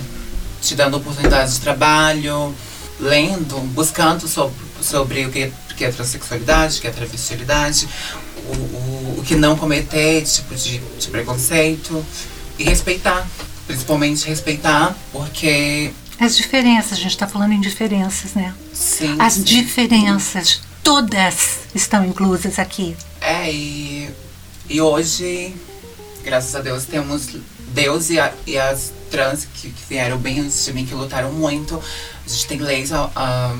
te 0.61 0.75
dando 0.75 0.97
oportunidades 0.97 1.55
de 1.55 1.61
trabalho, 1.61 2.53
lendo, 2.99 3.57
buscando 3.73 4.27
sobre, 4.27 4.55
sobre 4.81 5.25
o 5.25 5.31
que, 5.31 5.51
que 5.75 5.85
é 5.85 5.91
transexualidade, 5.91 6.77
o 6.77 6.81
que 6.81 6.87
é 6.87 6.91
travestilidade, 6.91 7.87
o, 8.47 8.51
o, 8.51 9.15
o 9.19 9.23
que 9.25 9.35
não 9.35 9.55
cometer, 9.55 10.23
tipo 10.23 10.55
de, 10.55 10.79
de 10.79 11.07
preconceito, 11.09 12.03
e 12.57 12.63
respeitar. 12.63 13.27
Principalmente 13.67 14.27
respeitar, 14.27 14.95
porque 15.11 15.91
As 16.19 16.37
diferenças, 16.37 16.93
a 16.93 17.01
gente 17.01 17.11
está 17.11 17.27
falando 17.27 17.53
em 17.53 17.59
diferenças, 17.59 18.35
né? 18.35 18.53
sim. 18.71 19.15
As 19.17 19.33
sim. 19.33 19.43
diferenças, 19.43 20.61
todas 20.83 21.61
estão 21.73 22.05
inclusas 22.05 22.59
aqui. 22.59 22.95
É, 23.19 23.51
e, 23.51 24.07
e 24.69 24.79
hoje, 24.79 25.55
graças 26.23 26.55
a 26.55 26.61
Deus, 26.61 26.85
temos 26.85 27.29
Deus 27.75 28.09
e, 28.09 28.19
a- 28.19 28.33
e 28.47 28.57
as 28.57 28.91
trans 29.11 29.45
que, 29.53 29.69
que 29.69 29.83
vieram 29.89 30.17
bem 30.17 30.39
antes 30.39 30.63
de 30.65 30.73
mim, 30.73 30.85
que 30.85 30.95
lutaram 30.95 31.31
muito. 31.31 31.79
A 32.25 32.29
gente 32.29 32.47
tem 32.47 32.57
leis, 32.57 32.91
ah, 32.93 33.55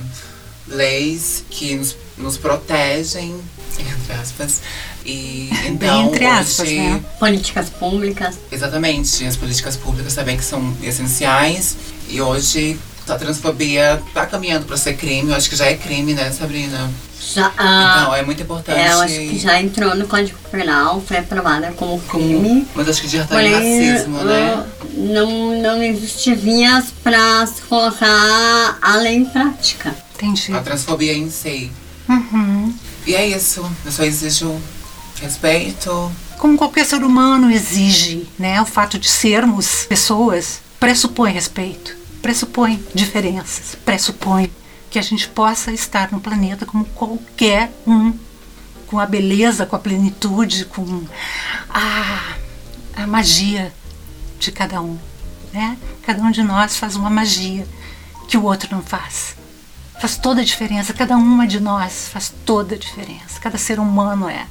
leis 0.68 1.44
que 1.50 1.76
nos, 1.76 1.96
nos 2.18 2.38
protegem, 2.38 3.36
entre 3.78 4.14
aspas. 4.14 4.62
E 5.06 5.50
então, 5.68 6.06
entre 6.08 6.26
aspas, 6.26 6.60
hoje, 6.68 6.78
né? 6.80 7.04
Políticas 7.20 7.70
públicas. 7.70 8.36
Exatamente, 8.52 9.26
as 9.26 9.36
políticas 9.36 9.76
públicas 9.76 10.16
também 10.16 10.38
que 10.38 10.44
são 10.46 10.76
essenciais. 10.82 11.76
E 12.08 12.22
hoje 12.22 12.80
a 13.08 13.16
transfobia 13.16 14.02
tá 14.14 14.26
caminhando 14.26 14.66
para 14.66 14.78
ser 14.78 14.96
crime. 14.96 15.30
Eu 15.30 15.36
acho 15.36 15.50
que 15.50 15.56
já 15.56 15.66
é 15.66 15.76
crime, 15.76 16.14
né, 16.14 16.32
Sabrina? 16.32 16.90
Já, 17.34 17.52
ah, 17.58 17.98
Então, 18.02 18.16
é 18.16 18.22
muito 18.24 18.42
importante. 18.44 18.78
é, 18.78 18.92
eu 18.94 19.02
acho 19.02 19.16
que 19.16 19.40
já 19.40 19.60
entrou 19.62 19.96
no 19.96 20.08
Código 20.08 20.38
Penal, 20.52 21.02
foi 21.02 21.18
aprovada 21.18 21.72
como 21.74 22.00
crime. 22.02 22.68
Mas 22.76 22.88
acho 22.90 23.02
que 23.02 23.08
já 23.08 23.26
tá 23.26 23.42
em 23.44 23.52
racismo, 23.52 24.24
né? 24.24 24.66
não, 24.94 25.62
não 25.62 25.84
existe 25.84 26.34
vias 26.34 26.86
para 27.04 27.46
se 27.46 27.62
colocar 27.64 28.78
a 28.82 28.96
lei 28.98 29.16
em 29.16 29.26
prática. 29.26 29.96
Entendi. 30.16 30.54
A 30.54 30.62
transfobia 30.62 31.14
em 31.14 31.30
si. 31.30 31.72
Uhum. 32.08 32.74
E 33.06 33.16
é 33.16 33.28
isso. 33.28 33.70
Eu 33.84 33.92
só 33.92 34.04
exijo 34.04 34.60
respeito. 35.22 36.12
Como 36.38 36.58
qualquer 36.58 36.86
ser 36.86 37.04
humano 37.04 37.52
exige, 37.52 38.28
né? 38.38 38.62
O 38.62 38.66
fato 38.66 38.98
de 39.00 39.10
sermos 39.10 39.86
pessoas 39.88 40.60
pressupõe 40.80 41.32
respeito, 41.32 41.96
pressupõe 42.25 42.84
diferenças, 42.91 43.77
pressupõe 43.86 44.51
que 44.89 44.98
a 44.98 45.01
gente 45.03 45.27
possa 45.27 45.72
estar 45.72 46.12
no 46.12 46.20
planeta 46.20 46.65
como 46.65 46.84
qualquer 46.84 47.72
um, 47.86 48.17
com 48.88 49.00
a 49.00 49.05
beleza, 49.05 49.63
com 49.63 49.75
a 49.75 49.79
plenitude, 49.79 50.65
com 50.65 51.03
a, 51.70 52.34
a 52.96 53.05
magia 53.05 53.72
de 54.39 54.51
cada 54.51 54.82
um, 54.82 54.98
né? 55.53 55.77
Cada 56.01 56.20
um 56.24 56.32
de 56.32 56.41
nós 56.41 56.77
faz 56.77 56.96
uma 56.96 57.12
magia 57.12 57.67
que 58.27 58.39
o 58.39 58.44
outro 58.44 58.70
não 58.72 58.82
faz. 58.82 59.36
Faz 60.01 60.17
toda 60.17 60.41
a 60.41 60.44
diferença, 60.44 60.96
cada 60.96 61.15
uma 61.15 61.46
de 61.46 61.60
nós 61.60 62.10
faz 62.12 62.34
toda 62.44 62.74
a 62.74 62.77
diferença, 62.77 63.39
cada 63.39 63.59
ser 63.59 63.79
humano 63.79 64.27
é. 64.27 64.48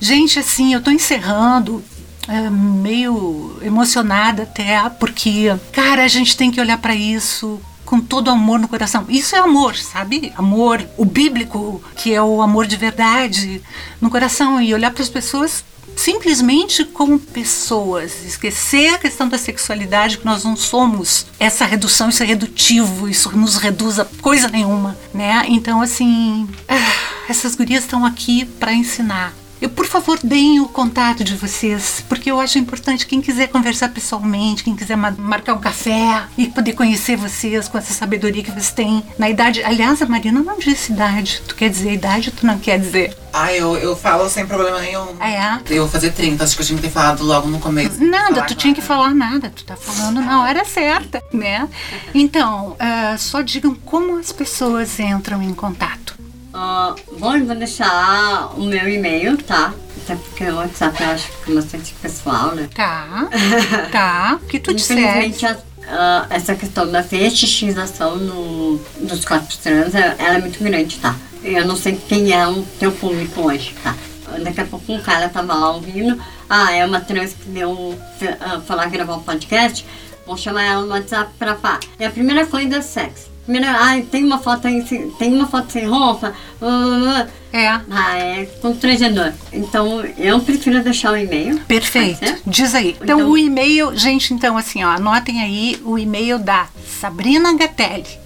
Gente, 0.00 0.38
assim, 0.38 0.72
eu 0.72 0.82
tô 0.82 0.90
encerrando 0.90 1.84
é, 2.28 2.50
meio 2.50 3.58
emocionada 3.62 4.44
até, 4.44 4.88
porque, 4.90 5.54
cara, 5.72 6.04
a 6.04 6.08
gente 6.08 6.36
tem 6.36 6.50
que 6.50 6.60
olhar 6.60 6.78
para 6.78 6.94
isso 6.94 7.60
com 7.84 8.00
todo 8.00 8.30
amor 8.30 8.58
no 8.58 8.68
coração. 8.68 9.04
Isso 9.08 9.36
é 9.36 9.38
amor, 9.38 9.76
sabe? 9.76 10.32
Amor, 10.36 10.82
o 10.96 11.04
bíblico, 11.04 11.82
que 11.96 12.14
é 12.14 12.22
o 12.22 12.40
amor 12.40 12.66
de 12.66 12.76
verdade 12.76 13.60
no 14.00 14.08
coração, 14.08 14.60
e 14.60 14.72
olhar 14.72 14.90
para 14.90 15.02
as 15.02 15.08
pessoas 15.08 15.64
simplesmente 15.96 16.84
como 16.84 17.18
pessoas, 17.18 18.24
esquecer 18.24 18.94
a 18.94 18.98
questão 18.98 19.28
da 19.28 19.36
sexualidade, 19.36 20.18
que 20.18 20.24
nós 20.24 20.44
não 20.44 20.56
somos 20.56 21.26
essa 21.38 21.64
redução, 21.64 22.08
isso 22.08 22.22
é 22.22 22.26
redutivo, 22.26 23.08
isso 23.08 23.36
nos 23.36 23.56
reduz 23.56 23.98
a 23.98 24.06
coisa 24.20 24.48
nenhuma, 24.48 24.96
né? 25.12 25.44
Então, 25.48 25.82
assim, 25.82 26.48
ah, 26.68 27.28
essas 27.28 27.54
gurias 27.54 27.84
estão 27.84 28.06
aqui 28.06 28.44
para 28.44 28.72
ensinar. 28.72 29.34
Eu, 29.62 29.70
por 29.70 29.86
favor, 29.86 30.18
deem 30.24 30.58
o 30.58 30.66
contato 30.68 31.22
de 31.22 31.36
vocês, 31.36 32.04
porque 32.08 32.28
eu 32.28 32.40
acho 32.40 32.58
importante 32.58 33.06
quem 33.06 33.20
quiser 33.20 33.46
conversar 33.46 33.90
pessoalmente, 33.90 34.64
quem 34.64 34.74
quiser 34.74 34.96
ma- 34.96 35.12
marcar 35.16 35.54
um 35.54 35.58
café 35.60 36.24
e 36.36 36.48
poder 36.48 36.72
conhecer 36.72 37.16
vocês 37.16 37.68
com 37.68 37.78
essa 37.78 37.94
sabedoria 37.94 38.42
que 38.42 38.50
vocês 38.50 38.72
têm 38.72 39.04
na 39.16 39.30
idade. 39.30 39.62
Aliás, 39.62 40.02
a 40.02 40.06
Marina 40.06 40.42
não 40.42 40.58
disse 40.58 40.90
idade. 40.92 41.40
Tu 41.46 41.54
quer 41.54 41.70
dizer 41.70 41.92
idade, 41.92 42.32
tu 42.32 42.44
não 42.44 42.58
quer 42.58 42.76
dizer. 42.80 43.16
Ah, 43.32 43.52
eu, 43.54 43.76
eu 43.76 43.94
falo 43.96 44.28
sem 44.28 44.44
problema 44.44 44.80
nenhum. 44.80 45.06
Ah, 45.20 45.30
é? 45.30 45.60
Eu 45.70 45.82
vou 45.84 45.88
fazer 45.92 46.10
30, 46.12 46.42
acho 46.42 46.56
que 46.56 46.62
eu 46.62 46.66
tinha 46.66 46.76
que 46.76 46.82
ter 46.88 46.90
falado 46.92 47.22
logo 47.24 47.48
no 47.48 47.60
começo. 47.60 48.02
Nada, 48.04 48.42
tu 48.42 48.56
tinha 48.56 48.74
que 48.74 48.82
falar 48.82 49.14
nada, 49.14 49.48
tu 49.54 49.64
tá 49.64 49.76
falando 49.76 50.20
na 50.20 50.42
hora 50.42 50.64
certa, 50.64 51.22
né? 51.32 51.68
Então, 52.12 52.74
ah, 52.80 53.14
só 53.16 53.40
digam 53.42 53.74
como 53.74 54.18
as 54.18 54.32
pessoas 54.32 54.98
entram 54.98 55.40
em 55.40 55.54
contato. 55.54 56.11
Ah, 56.54 56.94
bom, 57.18 57.34
eu 57.36 57.46
vou 57.46 57.56
deixar 57.56 58.52
o 58.56 58.62
meu 58.64 58.88
e-mail, 58.88 59.36
tá? 59.38 59.72
Até 60.04 60.16
porque 60.16 60.44
o 60.44 60.56
WhatsApp 60.56 61.02
eu 61.02 61.10
acho 61.10 61.28
que 61.44 61.50
é 61.52 61.54
bastante 61.54 61.94
pessoal, 61.94 62.54
né? 62.54 62.68
Tá, 62.74 63.28
tá, 63.90 64.38
o 64.42 64.46
que 64.46 64.58
tu. 64.58 64.72
Infelizmente, 64.72 65.46
a- 65.46 65.56
a- 65.88 66.26
essa 66.30 66.54
questão 66.54 66.90
da 66.90 67.02
fetichização 67.02 68.16
no, 68.16 68.76
dos 69.00 69.24
corpos 69.24 69.56
trans, 69.56 69.94
é- 69.94 70.14
ela 70.18 70.34
é 70.36 70.40
muito 70.40 70.62
grande, 70.62 70.98
tá? 70.98 71.14
Eu 71.42 71.66
não 71.66 71.76
sei 71.76 71.96
quem 72.08 72.32
é 72.32 72.46
o 72.46 72.62
teu 72.78 72.92
público 72.92 73.42
hoje, 73.42 73.74
tá? 73.82 73.94
Daqui 74.42 74.60
a 74.60 74.64
pouco 74.64 74.92
um 74.92 75.00
cara 75.00 75.28
tava 75.28 75.54
lá 75.54 75.72
ouvindo, 75.72 76.20
ah, 76.48 76.72
é 76.72 76.84
uma 76.86 77.00
trans 77.00 77.32
que 77.34 77.48
deu, 77.50 77.98
fe- 78.18 78.36
ah, 78.40 78.60
lá 78.74 78.86
gravar 78.86 79.14
um 79.16 79.22
podcast, 79.22 79.84
vou 80.26 80.36
chamar 80.36 80.62
ela 80.64 80.82
no 80.82 80.92
WhatsApp 80.92 81.30
pra 81.38 81.54
falar. 81.56 81.80
E 81.98 82.04
a 82.04 82.10
primeira 82.10 82.46
coisa 82.46 82.76
é 82.76 82.80
sexo. 82.82 83.31
Ah, 83.48 84.00
tem 84.10 84.24
uma 84.24 84.38
foto 84.38 84.68
aí, 84.68 84.82
tem 85.18 85.32
uma 85.34 85.46
foto 85.48 85.72
sem 85.72 85.86
roupa, 85.86 86.32
ah, 86.60 86.64
ah, 86.64 87.26
ah. 87.26 87.28
É, 87.54 87.66
Ah, 87.68 88.16
é 88.16 88.44
constrangedor. 88.62 89.32
Então, 89.52 90.02
eu 90.16 90.40
prefiro 90.40 90.82
deixar 90.82 91.12
o 91.12 91.16
e-mail. 91.16 91.58
perfeito. 91.66 92.20
Diz 92.46 92.74
aí. 92.74 92.96
Então, 93.00 93.18
Então- 93.18 93.30
o 93.30 93.36
e-mail, 93.36 93.94
gente, 93.96 94.32
então 94.32 94.56
assim, 94.56 94.82
ó, 94.84 94.90
anotem 94.90 95.40
aí 95.42 95.80
o 95.84 95.98
e-mail 95.98 96.38
da 96.38 96.68
Sabrina 97.00 97.52
Gatelli. 97.54 98.22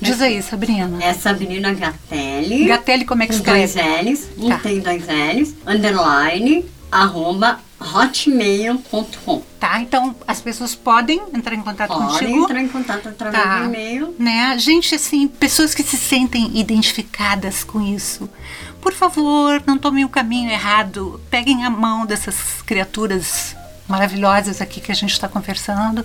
Diz 0.00 0.20
aí, 0.22 0.40
Sabrina. 0.42 1.02
É 1.02 1.12
Sabrina 1.14 1.72
Gatelli. 1.72 2.66
Gatelli, 2.66 3.04
como 3.04 3.22
é 3.22 3.26
que 3.26 3.36
com 3.36 3.42
dois 3.42 3.74
escreve? 3.74 4.10
L's. 4.10 4.28
Um 4.38 4.48
Tá. 4.50 4.58
tem 4.58 4.80
dois 4.80 5.04
L's. 5.06 5.54
Underline. 5.66 6.64
Arroba 6.90 7.58
hotmail.com. 7.80 9.42
Tá, 9.60 9.80
então 9.80 10.14
as 10.26 10.40
pessoas 10.40 10.74
podem 10.74 11.20
entrar 11.34 11.54
em 11.54 11.60
contato 11.62 11.88
Podem 11.88 12.08
contigo. 12.08 12.44
entrar 12.44 12.60
em 12.62 12.68
contato 12.68 13.08
através 13.08 13.42
Tá. 13.44 13.58
do 13.58 13.64
e-mail. 13.66 14.14
Né? 14.18 14.56
Gente, 14.58 14.94
assim, 14.94 15.26
pessoas 15.28 15.74
que 15.74 15.82
se 15.82 15.96
sentem 15.96 16.50
identificadas 16.58 17.64
com 17.64 17.80
isso, 17.80 18.28
por 18.80 18.92
favor, 18.92 19.62
não 19.66 19.76
tomem 19.78 20.04
o 20.04 20.08
caminho 20.08 20.50
errado. 20.50 21.20
Peguem 21.30 21.64
a 21.64 21.70
mão 21.70 22.06
dessas 22.06 22.62
criaturas 22.64 23.56
maravilhosas 23.88 24.60
aqui 24.60 24.80
que 24.80 24.92
a 24.92 24.94
gente 24.94 25.12
está 25.12 25.26
conversando 25.28 26.04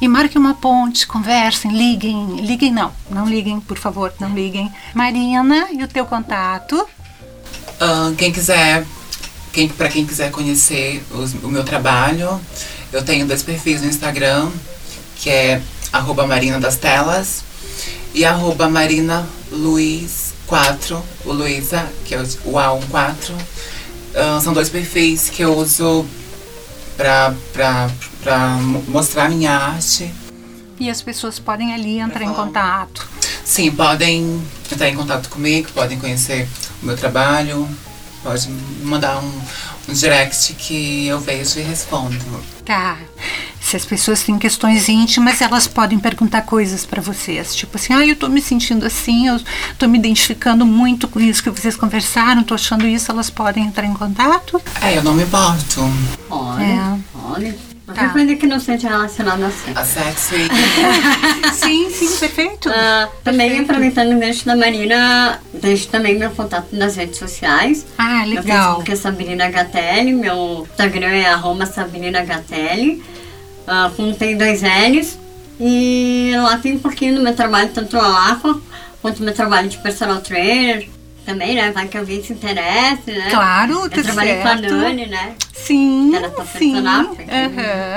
e 0.00 0.08
marquem 0.08 0.40
uma 0.40 0.54
ponte, 0.54 1.06
conversem, 1.06 1.70
liguem. 1.70 2.36
Liguem 2.40 2.72
não, 2.72 2.92
não 3.08 3.26
liguem, 3.26 3.60
por 3.60 3.78
favor, 3.78 4.12
não 4.20 4.34
liguem. 4.34 4.70
Marina, 4.92 5.68
e 5.70 5.82
o 5.82 5.88
teu 5.88 6.04
contato? 6.04 6.86
Ah, 7.80 8.12
quem 8.18 8.32
quiser, 8.32 8.84
quem, 9.54 9.68
pra 9.68 9.88
quem 9.88 10.04
quiser 10.04 10.30
conhecer 10.30 11.02
os- 11.12 11.32
o 11.34 11.48
meu 11.48 11.62
trabalho, 11.64 12.40
eu 12.92 13.02
tenho 13.04 13.26
dois 13.26 13.42
perfis 13.42 13.80
no 13.80 13.88
Instagram, 13.88 14.50
que 15.16 15.30
é 15.30 15.62
arroba 15.92 16.26
Marina 16.26 16.58
das 16.58 16.76
Telas 16.76 17.42
e 18.12 18.24
arroba 18.24 18.68
Marina 18.68 19.26
Luiz 19.50 20.34
4, 20.46 21.02
o 21.24 21.32
Luísa, 21.32 21.86
que 22.04 22.14
é 22.14 22.18
o 22.20 22.24
o 22.44 22.52
A14. 22.58 23.32
Ah, 24.14 24.40
são 24.42 24.52
dois 24.52 24.68
perfis 24.68 25.30
que 25.30 25.42
eu 25.42 25.56
uso 25.56 26.04
mo- 28.60 28.84
mostrar 28.88 29.28
minha 29.28 29.52
arte. 29.52 30.12
E 30.78 30.90
as 30.90 31.00
pessoas 31.00 31.38
podem 31.38 31.72
ali 31.72 31.98
entrar 31.98 32.22
em 32.22 32.26
falar. 32.26 32.46
contato. 32.46 33.08
Sim, 33.44 33.70
podem 33.70 34.42
entrar 34.70 34.88
em 34.88 34.94
contato 34.96 35.28
comigo, 35.28 35.68
podem 35.72 35.98
conhecer 35.98 36.48
o 36.82 36.86
meu 36.86 36.96
trabalho. 36.96 37.68
Pode 38.24 38.48
mandar 38.82 39.18
um, 39.18 39.40
um 39.88 39.92
direct 39.92 40.54
que 40.54 41.06
eu 41.06 41.20
vejo 41.20 41.60
e 41.60 41.62
respondo. 41.62 42.18
Tá. 42.64 42.96
Se 43.60 43.76
as 43.76 43.84
pessoas 43.84 44.22
têm 44.22 44.38
questões 44.38 44.88
íntimas, 44.88 45.40
elas 45.42 45.66
podem 45.66 45.98
perguntar 45.98 46.42
coisas 46.42 46.86
para 46.86 47.02
vocês. 47.02 47.54
Tipo 47.54 47.76
assim, 47.76 47.92
ah, 47.92 48.06
eu 48.06 48.16
tô 48.16 48.28
me 48.28 48.40
sentindo 48.40 48.86
assim, 48.86 49.28
eu 49.28 49.40
tô 49.78 49.86
me 49.86 49.98
identificando 49.98 50.64
muito 50.64 51.06
com 51.06 51.20
isso 51.20 51.42
que 51.42 51.50
vocês 51.50 51.76
conversaram, 51.76 52.42
tô 52.42 52.54
achando 52.54 52.86
isso, 52.86 53.10
elas 53.12 53.28
podem 53.28 53.64
entrar 53.66 53.86
em 53.86 53.92
contato? 53.94 54.60
É, 54.80 54.96
eu 54.96 55.02
não 55.02 55.12
me 55.14 55.22
importo. 55.22 55.80
Olha, 56.30 56.62
É. 56.64 56.98
olha. 57.30 57.73
Tá. 57.86 57.92
Qualquer 57.92 58.12
coisa 58.12 58.36
que 58.36 58.46
não 58.46 58.58
seja 58.58 58.88
relacionada 58.88 59.46
a 59.46 59.50
sexo. 59.50 59.78
A 59.78 59.84
sexo 59.84 60.34
e. 60.36 60.48
sim, 61.52 61.90
sim, 61.90 62.16
perfeito. 62.18 62.70
Ah, 62.70 63.08
também 63.22 63.60
aproveitando 63.60 64.16
o 64.16 64.18
gancho 64.20 64.46
da 64.46 64.56
Marina, 64.56 65.38
deixo 65.52 65.88
também 65.88 66.18
meu 66.18 66.30
contato 66.30 66.68
nas 66.72 66.96
redes 66.96 67.18
sociais. 67.18 67.84
Ah, 67.98 68.24
Meu 68.26 68.40
legal. 68.40 68.64
Facebook 68.76 68.92
é 68.92 68.96
Sabrina 68.96 69.50
Gatelli, 69.50 70.12
meu 70.14 70.66
Instagram 70.70 71.08
é 71.08 71.26
arroba 71.26 71.66
Sabrina 71.66 72.22
Gatelli, 72.24 73.02
ah, 73.66 73.90
com 73.94 74.12
tem 74.14 74.36
dois 74.38 74.62
L's. 74.62 75.18
E 75.60 76.32
lá 76.36 76.56
tem 76.58 76.72
um 76.76 76.78
pouquinho 76.78 77.16
do 77.16 77.20
meu 77.22 77.34
trabalho, 77.36 77.68
tanto 77.72 77.96
lá 77.96 78.36
co- 78.42 78.60
quanto 79.02 79.22
meu 79.22 79.32
trabalho 79.34 79.68
de 79.68 79.76
personal 79.78 80.20
trainer. 80.20 80.88
Também, 81.24 81.54
né? 81.54 81.72
Vai 81.72 81.88
que 81.88 81.96
alguém 81.96 82.22
se 82.22 82.32
interesse, 82.32 83.10
né? 83.10 83.30
Claro, 83.30 83.84
Eu 83.84 83.90
tá 83.90 84.02
trabalhei 84.02 84.36
com 84.36 84.48
a. 84.48 84.54
Nani, 84.56 85.06
né? 85.06 85.34
Sim, 85.52 86.12
tá 86.36 86.44
sim. 86.44 86.74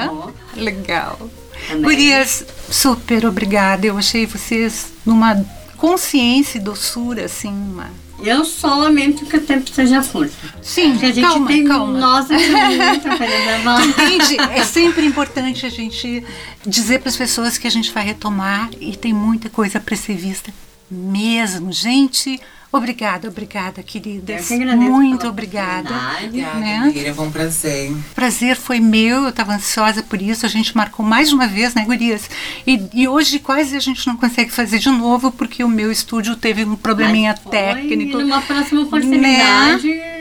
bom. 0.07 0.31
Legal. 0.55 1.29
Também. 1.67 1.83
Gurias, 1.83 2.45
super 2.69 3.25
obrigada. 3.25 3.85
Eu 3.85 3.97
achei 3.97 4.25
vocês 4.25 4.93
numa 5.05 5.43
consciência 5.75 6.57
e 6.57 6.61
doçura, 6.61 7.25
assim, 7.25 7.49
uma... 7.49 7.89
Eu 8.23 8.43
só 8.45 8.73
lamento 8.73 9.25
que 9.27 9.37
o 9.37 9.41
tempo 9.41 9.69
seja 9.71 10.01
curto. 10.01 10.33
Sim, 10.61 10.93
Porque 10.93 11.05
a 11.05 11.11
gente 11.11 11.23
calma, 11.23 11.47
tem, 11.47 11.63
calma. 11.65 11.99
nossa. 11.99 12.33
Entende? 12.33 14.37
É 14.55 14.63
sempre 14.63 15.05
importante 15.05 15.67
a 15.67 15.69
gente 15.69 16.23
dizer 16.65 16.99
para 16.99 17.09
as 17.09 17.17
pessoas 17.17 17.59
que 17.59 17.67
a 17.67 17.69
gente 17.69 17.91
vai 17.91 18.03
retomar 18.03 18.71
e 18.81 18.95
tem 18.95 19.13
muita 19.13 19.49
coisa 19.49 19.79
para 19.79 19.95
ser 19.95 20.15
vista 20.15 20.51
mesmo. 20.89 21.71
Gente, 21.71 22.39
obrigada, 22.71 23.27
obrigada, 23.27 23.79
Eu 23.81 23.83
queridas. 23.83 24.47
que 24.47 24.53
agradeço 24.53 24.91
Muito 24.91 25.27
obrigada. 25.27 25.89
oportunidade. 25.89 26.25
Obrigada, 26.27 26.59
Né? 26.59 26.91
Miriam, 26.93 27.13
foi 27.15 27.25
um 27.27 27.31
prazer. 27.31 27.95
prazer 28.15 28.55
foi 28.55 28.79
meu, 28.79 29.23
eu 29.23 29.29
estava 29.29 29.53
ansiosa 29.53 30.03
por 30.03 30.21
isso. 30.21 30.45
A 30.45 30.49
gente 30.49 30.75
marcou 30.75 31.05
mais 31.05 31.29
de 31.29 31.35
uma 31.35 31.47
vez, 31.47 31.73
né, 31.73 31.83
Gurias? 31.85 32.29
E, 32.65 32.81
e 32.93 33.07
hoje 33.07 33.39
quase 33.39 33.75
a 33.75 33.79
gente 33.79 34.05
não 34.07 34.15
consegue 34.17 34.51
fazer 34.51 34.79
de 34.79 34.89
novo 34.89 35.31
porque 35.31 35.63
o 35.63 35.69
meu 35.69 35.91
estúdio 35.91 36.35
teve 36.35 36.63
um 36.65 36.75
probleminha 36.75 37.31
Mas 37.31 37.41
foi, 37.43 37.51
técnico. 37.51 38.19
E 38.19 38.23
numa 38.23 38.41
próxima 38.41 38.81
oportunidade, 38.81 39.87
espero 39.87 40.16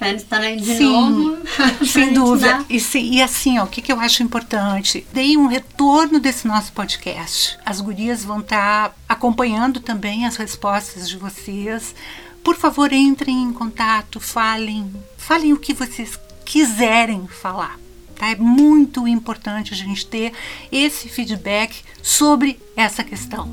aí 0.00 0.56
de 0.56 0.76
Sim, 0.76 0.92
novo. 0.92 1.38
Sem 1.86 2.12
dúvida. 2.12 2.64
E, 2.68 2.78
se- 2.80 3.00
e 3.00 3.22
assim, 3.22 3.58
ó, 3.58 3.64
o 3.64 3.66
que, 3.66 3.80
que 3.82 3.92
eu 3.92 4.00
acho 4.00 4.22
importante? 4.22 5.06
Dei 5.12 5.36
um 5.36 5.46
retorno 5.46 6.18
desse 6.20 6.46
nosso 6.46 6.72
podcast. 6.72 7.58
As 7.64 7.80
gurias 7.80 8.24
vão 8.24 8.40
estar 8.40 8.94
acompanhando 9.08 9.80
também 9.80 10.26
as 10.26 10.36
respostas 10.36 11.08
de 11.08 11.16
vocês. 11.16 11.94
Por 12.42 12.56
favor, 12.56 12.92
entrem 12.92 13.42
em 13.42 13.52
contato, 13.52 14.20
falem, 14.20 14.92
falem 15.16 15.52
o 15.52 15.56
que 15.58 15.74
vocês 15.74 16.18
quiserem 16.44 17.26
falar. 17.26 17.78
Tá? 18.14 18.28
É 18.28 18.36
muito 18.36 19.06
importante 19.06 19.74
a 19.74 19.76
gente 19.76 20.06
ter 20.06 20.32
esse 20.70 21.08
feedback 21.08 21.82
sobre 22.02 22.58
essa 22.76 23.02
questão. 23.04 23.48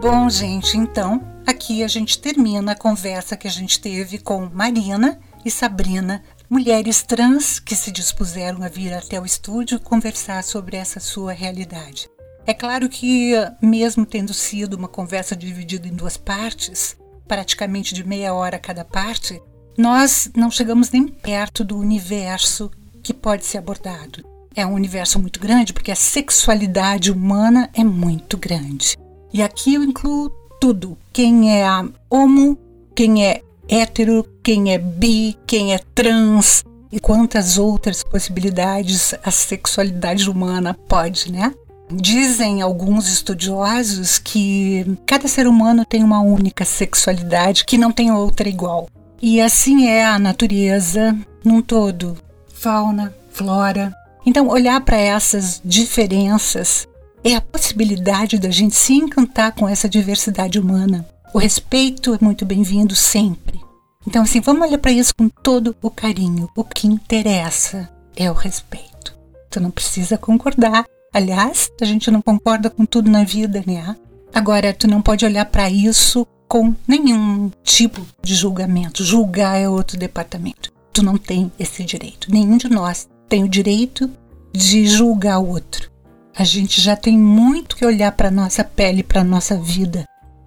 Bom, 0.00 0.28
gente, 0.30 0.76
então 0.76 1.27
aqui 1.48 1.82
a 1.82 1.88
gente 1.88 2.18
termina 2.18 2.72
a 2.72 2.76
conversa 2.76 3.36
que 3.36 3.48
a 3.48 3.50
gente 3.50 3.80
teve 3.80 4.18
com 4.18 4.50
Marina 4.52 5.18
e 5.46 5.50
Sabrina, 5.50 6.22
mulheres 6.48 7.02
trans 7.02 7.58
que 7.58 7.74
se 7.74 7.90
dispuseram 7.90 8.62
a 8.62 8.68
vir 8.68 8.92
até 8.92 9.18
o 9.18 9.24
estúdio 9.24 9.80
conversar 9.80 10.44
sobre 10.44 10.76
essa 10.76 11.00
sua 11.00 11.32
realidade. 11.32 12.06
É 12.46 12.52
claro 12.52 12.86
que, 12.88 13.32
mesmo 13.62 14.04
tendo 14.04 14.34
sido 14.34 14.74
uma 14.74 14.88
conversa 14.88 15.34
dividida 15.34 15.88
em 15.88 15.94
duas 15.94 16.18
partes, 16.18 16.96
praticamente 17.26 17.94
de 17.94 18.06
meia 18.06 18.34
hora 18.34 18.58
cada 18.58 18.84
parte, 18.84 19.40
nós 19.76 20.30
não 20.36 20.50
chegamos 20.50 20.90
nem 20.90 21.08
perto 21.08 21.64
do 21.64 21.78
universo 21.78 22.70
que 23.02 23.14
pode 23.14 23.46
ser 23.46 23.56
abordado. 23.56 24.22
É 24.54 24.66
um 24.66 24.74
universo 24.74 25.18
muito 25.18 25.40
grande 25.40 25.72
porque 25.72 25.92
a 25.92 25.96
sexualidade 25.96 27.10
humana 27.10 27.70
é 27.72 27.84
muito 27.84 28.36
grande. 28.36 28.98
E 29.32 29.42
aqui 29.42 29.74
eu 29.74 29.82
incluo 29.82 30.30
tudo: 30.60 30.96
quem 31.12 31.60
é 31.60 31.66
homo, 32.10 32.58
quem 32.94 33.24
é 33.24 33.42
hétero, 33.68 34.26
quem 34.42 34.72
é 34.72 34.78
bi, 34.78 35.36
quem 35.46 35.74
é 35.74 35.78
trans 35.94 36.64
e 36.90 36.98
quantas 36.98 37.58
outras 37.58 38.02
possibilidades 38.02 39.14
a 39.22 39.30
sexualidade 39.30 40.28
humana 40.28 40.74
pode, 40.88 41.30
né? 41.30 41.54
Dizem 41.90 42.60
alguns 42.60 43.10
estudiosos 43.10 44.18
que 44.18 44.86
cada 45.06 45.26
ser 45.26 45.46
humano 45.46 45.84
tem 45.84 46.02
uma 46.02 46.20
única 46.20 46.64
sexualidade 46.64 47.64
que 47.64 47.78
não 47.78 47.90
tem 47.90 48.10
outra 48.10 48.48
igual. 48.48 48.88
E 49.20 49.40
assim 49.40 49.86
é 49.86 50.04
a 50.04 50.18
natureza 50.18 51.16
num 51.44 51.62
todo: 51.62 52.16
fauna, 52.52 53.14
flora. 53.32 53.94
Então, 54.26 54.48
olhar 54.48 54.80
para 54.82 54.98
essas 54.98 55.60
diferenças 55.64 56.86
é 57.30 57.36
a 57.36 57.40
possibilidade 57.40 58.38
da 58.38 58.50
gente 58.50 58.74
se 58.74 58.94
encantar 58.94 59.52
com 59.52 59.68
essa 59.68 59.88
diversidade 59.88 60.58
humana. 60.58 61.06
O 61.34 61.38
respeito 61.38 62.14
é 62.14 62.18
muito 62.20 62.46
bem-vindo 62.46 62.94
sempre. 62.94 63.60
Então, 64.06 64.22
assim, 64.22 64.40
vamos 64.40 64.66
olhar 64.66 64.78
para 64.78 64.92
isso 64.92 65.14
com 65.14 65.28
todo 65.28 65.76
o 65.82 65.90
carinho. 65.90 66.48
O 66.56 66.64
que 66.64 66.86
interessa 66.86 67.88
é 68.16 68.30
o 68.30 68.34
respeito. 68.34 69.14
Tu 69.50 69.60
não 69.60 69.70
precisa 69.70 70.16
concordar. 70.16 70.86
Aliás, 71.12 71.70
a 71.80 71.84
gente 71.84 72.10
não 72.10 72.22
concorda 72.22 72.70
com 72.70 72.86
tudo 72.86 73.10
na 73.10 73.24
vida, 73.24 73.62
né? 73.66 73.94
Agora, 74.34 74.72
tu 74.72 74.88
não 74.88 75.02
pode 75.02 75.26
olhar 75.26 75.44
para 75.44 75.68
isso 75.68 76.26
com 76.46 76.74
nenhum 76.86 77.50
tipo 77.62 78.00
de 78.22 78.34
julgamento. 78.34 79.04
Julgar 79.04 79.58
é 79.58 79.68
outro 79.68 79.98
departamento. 79.98 80.72
Tu 80.94 81.02
não 81.02 81.18
tem 81.18 81.52
esse 81.58 81.84
direito. 81.84 82.32
Nenhum 82.32 82.56
de 82.56 82.70
nós 82.70 83.06
tem 83.28 83.44
o 83.44 83.48
direito 83.48 84.10
de 84.50 84.86
julgar 84.86 85.38
o 85.38 85.48
outro. 85.48 85.90
A 86.38 86.44
gente 86.44 86.80
já 86.80 86.94
tem 86.94 87.18
muito 87.18 87.74
que 87.76 87.84
olhar 87.84 88.12
para 88.12 88.30
nossa 88.30 88.62
pele, 88.62 89.02
para 89.02 89.24
nossa 89.24 89.56
vida, 89.60 90.04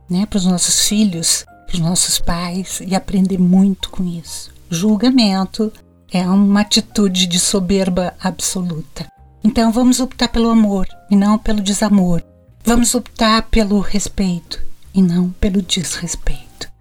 né? 0.10 0.26
Para 0.26 0.38
os 0.38 0.46
nossos 0.46 0.88
filhos, 0.88 1.44
para 1.68 1.74
os 1.74 1.80
nossos 1.82 2.18
pais 2.18 2.82
e 2.88 2.96
aprender 2.96 3.38
muito 3.38 3.90
com 3.90 4.08
isso. 4.08 4.54
Julgamento 4.70 5.70
é 6.10 6.26
uma 6.26 6.62
atitude 6.62 7.26
de 7.26 7.38
soberba 7.38 8.14
absoluta. 8.22 9.06
Então 9.44 9.70
vamos 9.70 10.00
optar 10.00 10.30
pelo 10.30 10.50
amor 10.50 10.88
e 11.10 11.16
não 11.18 11.38
pelo 11.38 11.60
desamor. 11.60 12.24
Vamos 12.64 12.96
optar 12.96 13.50
pelo 13.50 13.82
respeito 13.82 14.64
e 14.94 15.02
não 15.02 15.32
pelo 15.42 15.62
desrespeito. 15.62 16.72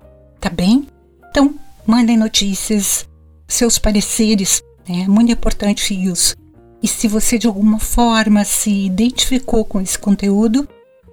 Tá 0.40 0.48
bem? 0.48 0.86
Então, 1.28 1.56
mandem 1.84 2.16
notícias, 2.16 3.08
seus 3.48 3.76
pareceres, 3.76 4.62
é 4.88 5.08
muito 5.08 5.32
importante 5.32 5.94
isso. 5.94 6.36
E 6.82 6.88
se 6.88 7.06
você 7.06 7.38
de 7.38 7.46
alguma 7.46 7.78
forma 7.78 8.44
se 8.44 8.70
identificou 8.70 9.64
com 9.64 9.80
esse 9.80 9.98
conteúdo, 9.98 10.66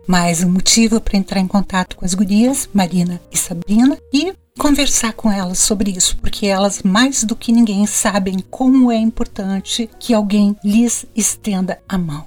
mais 0.07 0.41
um 0.41 0.49
motivo 0.49 1.01
para 1.01 1.17
entrar 1.17 1.41
em 1.41 1.47
contato 1.47 1.97
com 1.97 2.05
as 2.05 2.13
gurias, 2.13 2.69
Marina 2.73 3.19
e 3.29 3.37
Sabrina, 3.37 3.97
e 4.13 4.33
conversar 4.57 5.11
com 5.11 5.29
elas 5.29 5.59
sobre 5.59 5.91
isso, 5.91 6.17
porque 6.17 6.47
elas 6.47 6.81
mais 6.81 7.25
do 7.25 7.35
que 7.35 7.51
ninguém 7.51 7.85
sabem 7.85 8.39
como 8.49 8.91
é 8.91 8.97
importante 8.97 9.89
que 9.99 10.13
alguém 10.13 10.55
lhes 10.63 11.05
estenda 11.13 11.79
a 11.87 11.97
mão. 11.97 12.25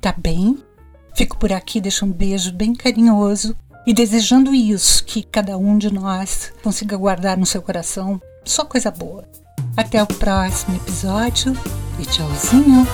Tá 0.00 0.14
bem? 0.16 0.58
Fico 1.16 1.36
por 1.36 1.52
aqui, 1.52 1.80
deixo 1.80 2.04
um 2.04 2.12
beijo 2.12 2.52
bem 2.52 2.72
carinhoso 2.72 3.56
e 3.84 3.92
desejando 3.92 4.54
isso, 4.54 5.02
que 5.04 5.24
cada 5.24 5.58
um 5.58 5.76
de 5.76 5.92
nós 5.92 6.52
consiga 6.62 6.96
guardar 6.96 7.36
no 7.36 7.44
seu 7.44 7.60
coração 7.60 8.20
só 8.44 8.64
coisa 8.64 8.92
boa. 8.92 9.24
Até 9.76 10.00
o 10.00 10.06
próximo 10.06 10.76
episódio 10.76 11.52
e 11.98 12.06
tchauzinho! 12.06 12.86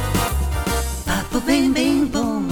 Papo 1.04 1.40
bem, 1.40 1.70
bem 1.70 2.06
bom. 2.06 2.43